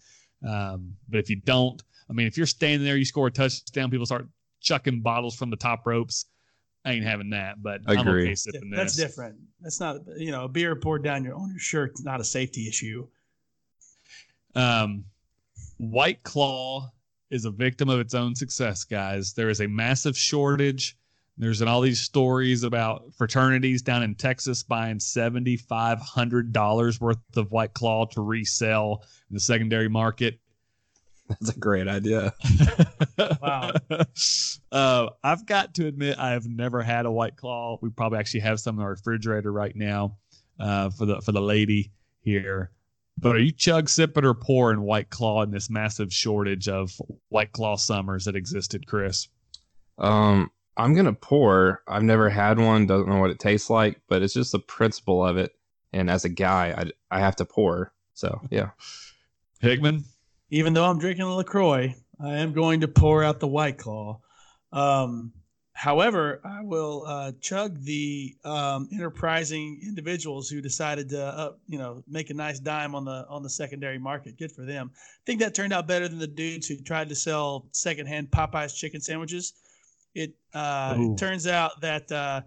[0.46, 3.90] Um, but if you don't, I mean, if you're standing there, you score a touchdown,
[3.90, 4.26] people start
[4.60, 6.26] chucking bottles from the top ropes.
[6.84, 7.96] I ain't having that, but Agree.
[7.96, 9.06] I'm okay sipping That's this.
[9.06, 9.36] different.
[9.60, 12.68] That's not, you know, a beer poured down your on your shirt, not a safety
[12.68, 13.06] issue.
[14.54, 15.04] Um,
[15.78, 16.90] White Claw
[17.30, 19.32] is a victim of its own success, guys.
[19.32, 20.96] There is a massive shortage.
[21.38, 27.18] There's all these stories about fraternities down in Texas buying seventy five hundred dollars worth
[27.36, 30.40] of White Claw to resell in the secondary market.
[31.28, 32.34] That's a great idea.
[33.42, 33.72] wow.
[34.72, 37.78] Uh, I've got to admit, I have never had a White Claw.
[37.82, 40.16] We probably actually have some in our refrigerator right now
[40.58, 42.70] uh, for the for the lady here.
[43.20, 46.92] But are you chug, sipping, or pouring White Claw in this massive shortage of
[47.28, 49.28] White Claw summers that existed, Chris?
[49.98, 51.82] Um, I'm gonna pour.
[51.86, 52.86] I've never had one.
[52.86, 55.52] Don't know what it tastes like, but it's just the principle of it.
[55.92, 56.74] And as a guy,
[57.10, 57.92] I I have to pour.
[58.14, 58.70] So yeah.
[59.60, 60.04] Hickman
[60.50, 64.20] even though I'm drinking a LaCroix, I am going to pour out the White Claw.
[64.72, 65.32] Um,
[65.72, 72.02] however, I will uh, chug the um, enterprising individuals who decided to, uh, you know,
[72.08, 74.38] make a nice dime on the on the secondary market.
[74.38, 74.90] Good for them.
[74.94, 78.74] I think that turned out better than the dudes who tried to sell secondhand Popeyes
[78.74, 79.52] chicken sandwiches.
[80.18, 82.40] It, uh, it turns out that uh,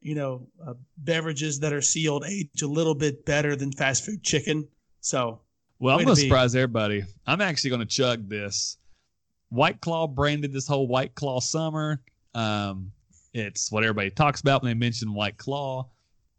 [0.00, 4.24] you know uh, beverages that are sealed age a little bit better than fast food
[4.24, 4.66] chicken.
[5.00, 5.40] So
[5.78, 7.04] well, I'm going to surprise everybody.
[7.24, 8.76] I'm actually going to chug this.
[9.50, 12.00] White Claw branded this whole White Claw summer.
[12.34, 12.90] Um,
[13.32, 15.88] it's what everybody talks about when they mention White Claw.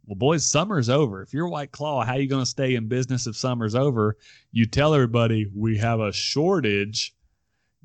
[0.06, 1.22] Well, boys, summer's over.
[1.22, 4.18] If you're White Claw, how are you going to stay in business if summer's over?
[4.52, 7.16] You tell everybody we have a shortage.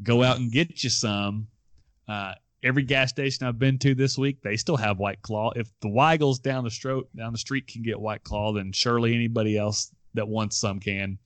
[0.03, 1.47] Go out and get you some.
[2.09, 2.33] Uh,
[2.69, 5.53] every gas station I've been to this week, they still have White Claw.
[5.57, 9.15] If the Weigel's down the street down the street can get White Claw, then surely
[9.15, 11.19] anybody else that wants some can.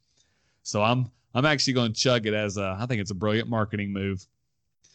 [0.62, 3.48] So I'm I'm actually going to chug it as a, I think it's a brilliant
[3.48, 4.26] marketing move.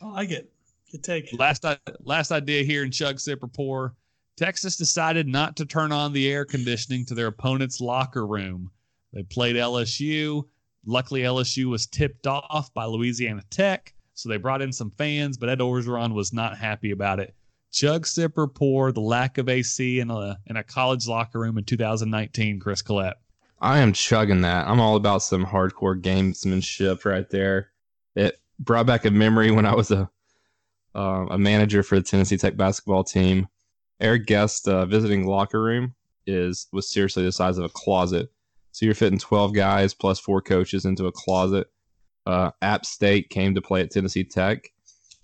[0.02, 0.52] Oh, I like it.
[0.92, 1.30] Good take.
[1.38, 1.66] Last
[2.00, 3.94] last idea here in Chug Sip Pour.
[4.38, 8.70] Texas decided not to turn on the air conditioning to their opponent's locker room.
[9.12, 10.48] They played LSU.
[10.86, 15.48] Luckily, LSU was tipped off by Louisiana Tech, so they brought in some fans, but
[15.48, 17.36] Ed Orgeron was not happy about it.
[17.72, 21.64] Chug, sipper, pour, the lack of AC in a in a college locker room in
[21.64, 22.60] 2019.
[22.60, 23.18] Chris Collette.
[23.62, 24.68] I am chugging that.
[24.68, 27.70] I'm all about some hardcore gamesmanship right there.
[28.16, 30.10] It brought back a memory when I was a
[30.96, 33.48] uh, a manager for the Tennessee Tech basketball team.
[34.02, 35.94] Our guest uh, visiting locker room
[36.26, 38.32] is was seriously the size of a closet.
[38.72, 41.68] So you're fitting 12 guys plus four coaches into a closet.
[42.28, 44.70] Uh, App State came to play at Tennessee Tech,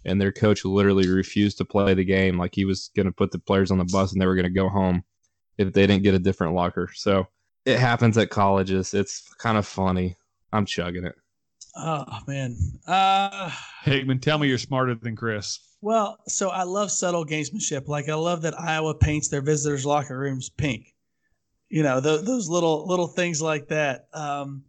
[0.06, 2.38] and their coach literally refused to play the game.
[2.38, 4.46] Like he was going to put the players on the bus and they were going
[4.46, 5.04] to go home
[5.58, 6.90] if they didn't get a different locker.
[6.96, 7.28] So
[7.66, 8.94] it happens at colleges.
[8.94, 10.16] It's kind of funny.
[10.54, 11.16] I'm chugging it.
[11.76, 12.56] Oh man.
[12.86, 13.50] Uh
[13.84, 15.60] Hickman, tell me you're smarter than Chris.
[15.82, 17.88] Well, so I love subtle gamesmanship.
[17.88, 20.94] Like I love that Iowa paints their visitors' locker rooms pink.
[21.70, 24.06] You know, th- those little little things like that.
[24.14, 24.64] Um,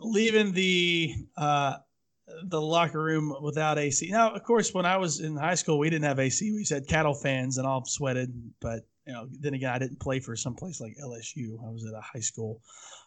[0.00, 1.76] leaving the uh,
[2.44, 4.08] the locker room without AC.
[4.10, 6.52] Now, of course, when I was in high school, we didn't have AC.
[6.52, 8.32] We had cattle fans and all sweated.
[8.60, 11.56] But you know, then again, I didn't play for some place like LSU.
[11.66, 12.60] I was at a high school.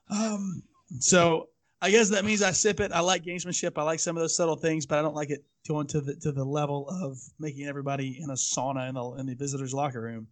[0.10, 0.64] Um,
[1.00, 1.50] so
[1.82, 2.92] I guess that means I sip it.
[2.92, 3.78] I like gamesmanship.
[3.78, 6.16] I like some of those subtle things, but I don't like it going to the
[6.16, 10.02] to the level of making everybody in a sauna in the in the visitors' locker
[10.02, 10.28] room.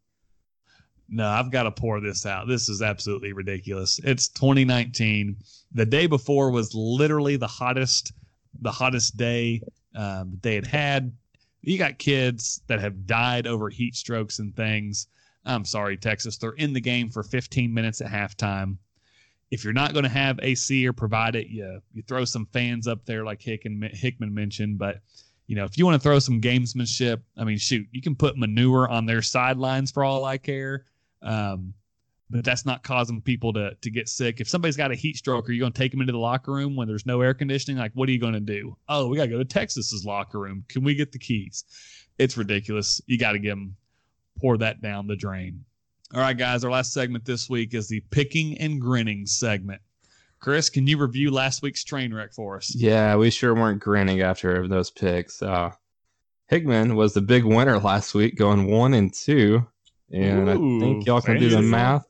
[1.12, 2.47] No, I've got to pour this out.
[2.47, 3.99] This is absolutely ridiculous.
[4.03, 5.38] It's 2019.
[5.72, 8.14] The day before was literally the hottest,
[8.62, 9.62] the hottest day
[9.95, 11.12] um, they had had.
[11.62, 15.07] You got kids that have died over heat strokes and things.
[15.45, 16.38] I'm sorry, Texas.
[16.38, 18.78] They're in the game for 15 minutes at halftime.
[19.51, 22.88] If you're not going to have AC or provide it, you you throw some fans
[22.88, 24.78] up there like Hickman, Hickman mentioned.
[24.78, 25.01] But
[25.47, 28.38] you know, if you want to throw some gamesmanship, I mean, shoot, you can put
[28.38, 30.86] manure on their sidelines for all I care.
[31.22, 31.74] Um,
[32.30, 34.40] but that's not causing people to to get sick.
[34.40, 36.52] If somebody's got a heat stroke, are you going to take them into the locker
[36.52, 37.80] room when there's no air conditioning?
[37.80, 38.78] Like, what are you going to do?
[38.88, 40.64] Oh, we got to go to Texas's locker room.
[40.70, 41.64] Can we get the keys?
[42.20, 43.02] It's ridiculous.
[43.08, 43.76] You got to give them
[44.40, 45.66] pour that down the drain.
[46.14, 46.64] All right, guys.
[46.64, 49.82] Our last segment this week is the picking and grinning segment.
[50.40, 52.74] Chris, can you review last week's train wreck for us?
[52.74, 55.42] Yeah, we sure weren't grinning after those picks.
[55.42, 55.72] Uh,
[56.48, 59.68] Hickman was the big winner last week, going one and two.
[60.12, 62.05] And Ooh, I think y'all can do the math.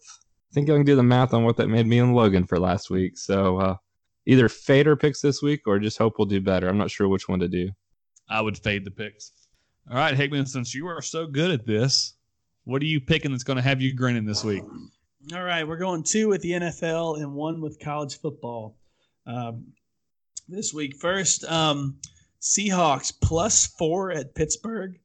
[0.51, 2.59] I think y'all can do the math on what that made me and Logan for
[2.59, 3.17] last week.
[3.17, 3.75] So uh,
[4.25, 6.67] either fade our picks this week or just hope we'll do better.
[6.67, 7.69] I'm not sure which one to do.
[8.29, 9.31] I would fade the picks.
[9.89, 12.13] All right, Hickman, since you are so good at this,
[12.63, 14.63] what are you picking that's going to have you grinning this week?
[15.33, 18.77] All right, we're going two with the NFL and one with college football
[19.25, 19.65] um,
[20.47, 20.95] this week.
[20.95, 21.97] First, um,
[22.41, 24.99] Seahawks plus four at Pittsburgh.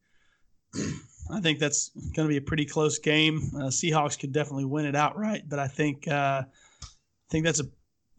[1.31, 3.41] I think that's going to be a pretty close game.
[3.55, 7.65] Uh, Seahawks could definitely win it outright, but I think uh, I think that's a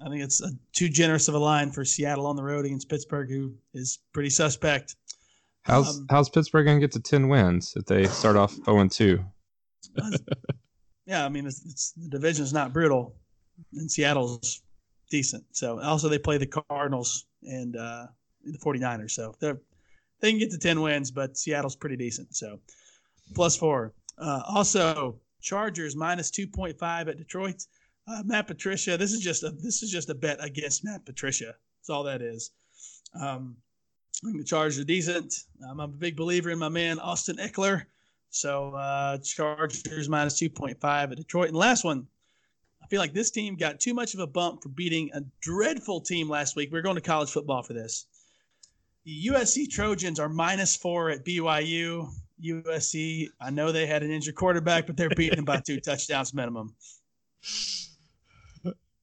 [0.00, 2.88] I think it's a, too generous of a line for Seattle on the road against
[2.88, 4.96] Pittsburgh, who is pretty suspect.
[5.62, 8.80] How's um, How's Pittsburgh going to get to ten wins if they start off zero
[8.80, 9.24] and two?
[11.06, 13.14] yeah, I mean it's, it's the division is not brutal,
[13.72, 14.62] and Seattle's
[15.10, 15.44] decent.
[15.52, 18.06] So also they play the Cardinals and uh,
[18.44, 19.60] the 49ers, so they're
[20.20, 22.34] they can get to 10 wins, but Seattle's pretty decent.
[22.34, 22.58] So
[23.34, 23.92] plus four.
[24.18, 27.66] Uh, also, Chargers minus 2.5 at Detroit.
[28.08, 28.96] Uh, Matt Patricia.
[28.96, 31.54] This is just a this is just a bet against Matt Patricia.
[31.80, 32.50] That's all that is.
[33.20, 33.56] Um,
[34.22, 35.34] I think the Chargers are decent.
[35.62, 37.84] Um, I'm a big believer in my man Austin Ekeler.
[38.30, 41.48] So uh, Chargers minus 2.5 at Detroit.
[41.48, 42.06] And last one,
[42.82, 46.00] I feel like this team got too much of a bump for beating a dreadful
[46.00, 46.70] team last week.
[46.70, 48.06] We're going to college football for this.
[49.04, 52.08] The USC Trojans are minus four at BYU.
[52.44, 56.34] USC, I know they had an injured quarterback, but they're beating them by two touchdowns
[56.34, 56.74] minimum.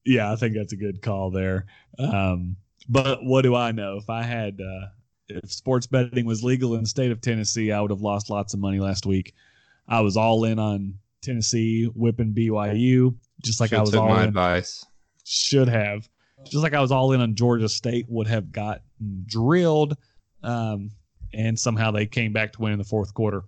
[0.06, 1.66] Yeah, I think that's a good call there.
[1.98, 2.58] Um,
[2.90, 3.98] but what do I know?
[3.98, 4.88] If I had, uh,
[5.30, 8.54] if sports betting was legal in the state of Tennessee, I would have lost lots
[8.54, 9.34] of money last week.
[9.88, 14.24] I was all in on Tennessee whipping BYU, just like Should I was all my
[14.24, 14.30] in.
[14.30, 14.86] Advice.
[15.24, 16.10] Should have,
[16.44, 18.82] just like I was all in on Georgia State would have got
[19.26, 19.96] drilled.
[20.44, 20.92] Um,
[21.34, 23.44] and somehow they came back to win in the fourth quarter.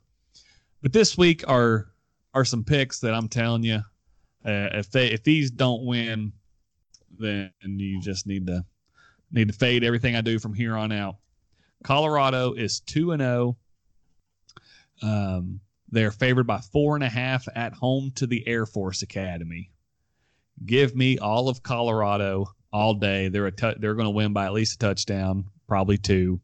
[0.82, 1.88] But this week are
[2.34, 3.82] are some picks that I'm telling you,
[4.46, 6.34] uh, if they if these don't win,
[7.18, 8.66] then you just need to
[9.32, 11.18] need to fade everything I do from here on out.
[11.84, 13.58] Colorado is two and zero.
[15.04, 15.08] Oh.
[15.08, 15.60] Um,
[15.92, 19.72] they're favored by four and a half at home to the Air Force Academy.
[20.66, 23.28] Give me all of Colorado all day.
[23.28, 26.42] They're a t- they're going to win by at least a touchdown, probably two.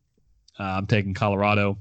[0.59, 1.77] Uh, I'm taking Colorado.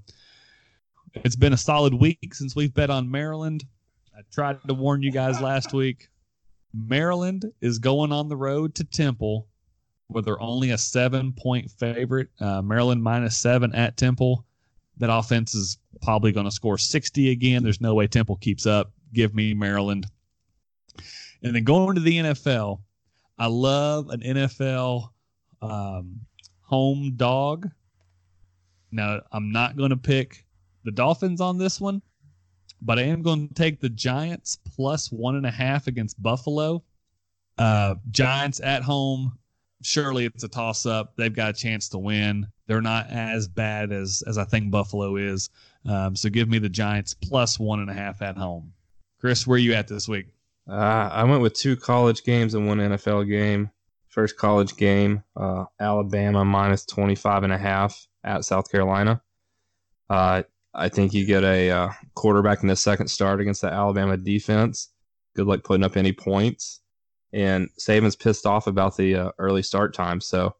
[1.14, 3.64] It's been a solid week since we've bet on Maryland.
[4.16, 6.09] I tried to warn you guys last week.
[6.73, 9.49] Maryland is going on the road to Temple,
[10.07, 12.29] where they're only a seven point favorite.
[12.41, 14.45] Uh, Maryland minus seven at Temple.
[14.99, 17.62] That offense is probably going to score 60 again.
[17.62, 18.93] There's no way Temple keeps up.
[19.12, 20.07] Give me Maryland.
[21.43, 22.81] And then going to the NFL,
[23.39, 25.09] I love an NFL
[25.62, 26.21] um,
[26.61, 27.71] home dog.
[28.93, 30.45] Now, I'm not going to pick
[30.84, 32.03] the Dolphins on this one,
[32.82, 36.82] but I am going to take the Giants plus one and a half against Buffalo.
[37.59, 39.38] Uh, Giants at home.
[39.82, 41.14] surely it's a toss up.
[41.16, 42.47] They've got a chance to win.
[42.66, 45.51] They're not as bad as as I think Buffalo is.
[45.86, 48.72] Um, so give me the Giants plus one and a half at home.
[49.18, 50.26] Chris, where are you at this week?
[50.68, 53.70] Uh, I went with two college games and one NFL game.
[54.09, 59.23] First college game, uh, Alabama minus 25 and a half at South Carolina.
[60.09, 60.43] Uh,
[60.75, 64.89] I think you get a uh, quarterback in the second start against the Alabama defense.
[65.35, 66.81] Good luck putting up any points.
[67.33, 70.21] And Saban's pissed off about the uh, early start time.
[70.21, 70.55] So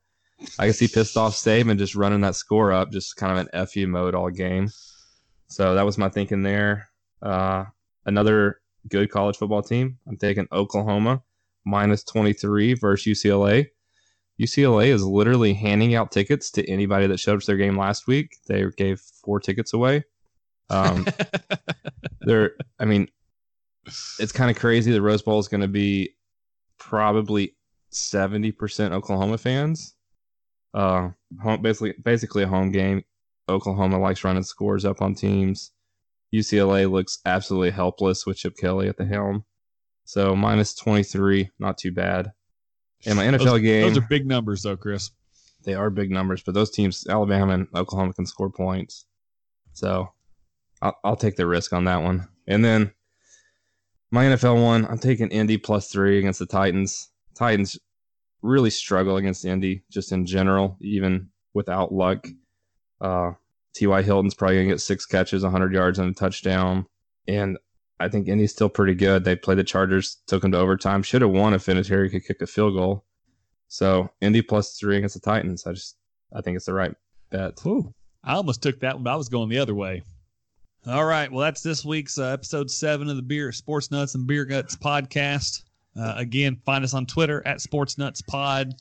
[0.59, 3.67] I can see pissed off Saban just running that score up, just kind of an
[3.67, 4.71] FU mode all game.
[5.49, 6.89] So that was my thinking there.
[7.21, 7.65] Uh,
[8.07, 9.99] another good college football team.
[10.07, 11.23] I'm taking Oklahoma
[11.65, 13.69] minus 23 versus UCLA.
[14.41, 18.07] UCLA is literally handing out tickets to anybody that showed up to their game last
[18.07, 18.37] week.
[18.47, 20.05] They gave four tickets away.
[20.71, 21.07] Um,
[22.23, 23.09] they're, I mean,
[24.19, 24.93] it's kind of crazy.
[24.93, 26.17] The Rose Bowl is going to be
[26.79, 27.55] probably
[27.93, 29.95] 70% Oklahoma fans.
[30.73, 31.11] Uh,
[31.43, 33.05] home, basically, basically a home game.
[33.49, 35.73] Oklahoma likes running scores up on teams.
[36.33, 39.45] UCLA looks absolutely helpless with Chip Kelly at the helm.
[40.05, 42.33] So minus 23, not too bad.
[43.07, 43.83] And my NFL those, game.
[43.89, 45.11] Those are big numbers, though, Chris.
[45.63, 49.07] They are big numbers, but those teams, Alabama and Oklahoma, can score points.
[49.73, 50.11] So
[50.83, 52.29] I'll, I'll take the risk on that one.
[52.47, 52.93] And then
[54.11, 57.11] my NFL one, I'm taking Indy plus three against the Titans.
[57.35, 57.79] Titans
[58.43, 62.27] really struggle against Indy just in general, even without luck.
[63.01, 63.33] Uh,
[63.75, 64.03] T.Y.
[64.03, 66.87] Hilton's probably going to get six catches, 100 yards, and a touchdown.
[67.29, 67.59] And
[68.01, 69.25] I think Indy's still pretty good.
[69.25, 71.03] They played the Chargers, took them to overtime.
[71.03, 73.05] Should have won if Vinatieri could kick a field goal.
[73.69, 75.67] So Indy plus three against the Titans.
[75.67, 75.97] I just
[76.35, 76.95] I think it's the right
[77.31, 77.61] bet.
[77.67, 77.95] Ooh,
[78.25, 80.03] I almost took that one, but I was going the other way.
[80.87, 81.31] All right.
[81.31, 84.77] Well, that's this week's uh, episode seven of the Beer Sports Nuts and Beer Guts
[84.77, 85.63] podcast.
[85.95, 88.75] Uh, again, find us on Twitter at Sports Nuts Pod.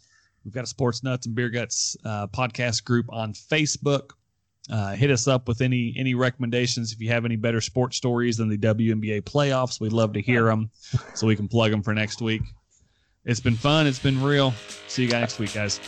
[0.46, 4.12] We've got a Sports Nuts and Beer Guts uh, podcast group on Facebook.
[4.72, 8.38] Uh, hit us up with any any recommendations if you have any better sports stories
[8.38, 9.82] than the WNBA playoffs.
[9.82, 10.70] We'd love to hear them
[11.16, 12.42] so we can plug them for next week.
[13.26, 13.88] It's been fun.
[13.88, 14.54] It's been real.
[14.88, 15.80] See you guys next week, guys.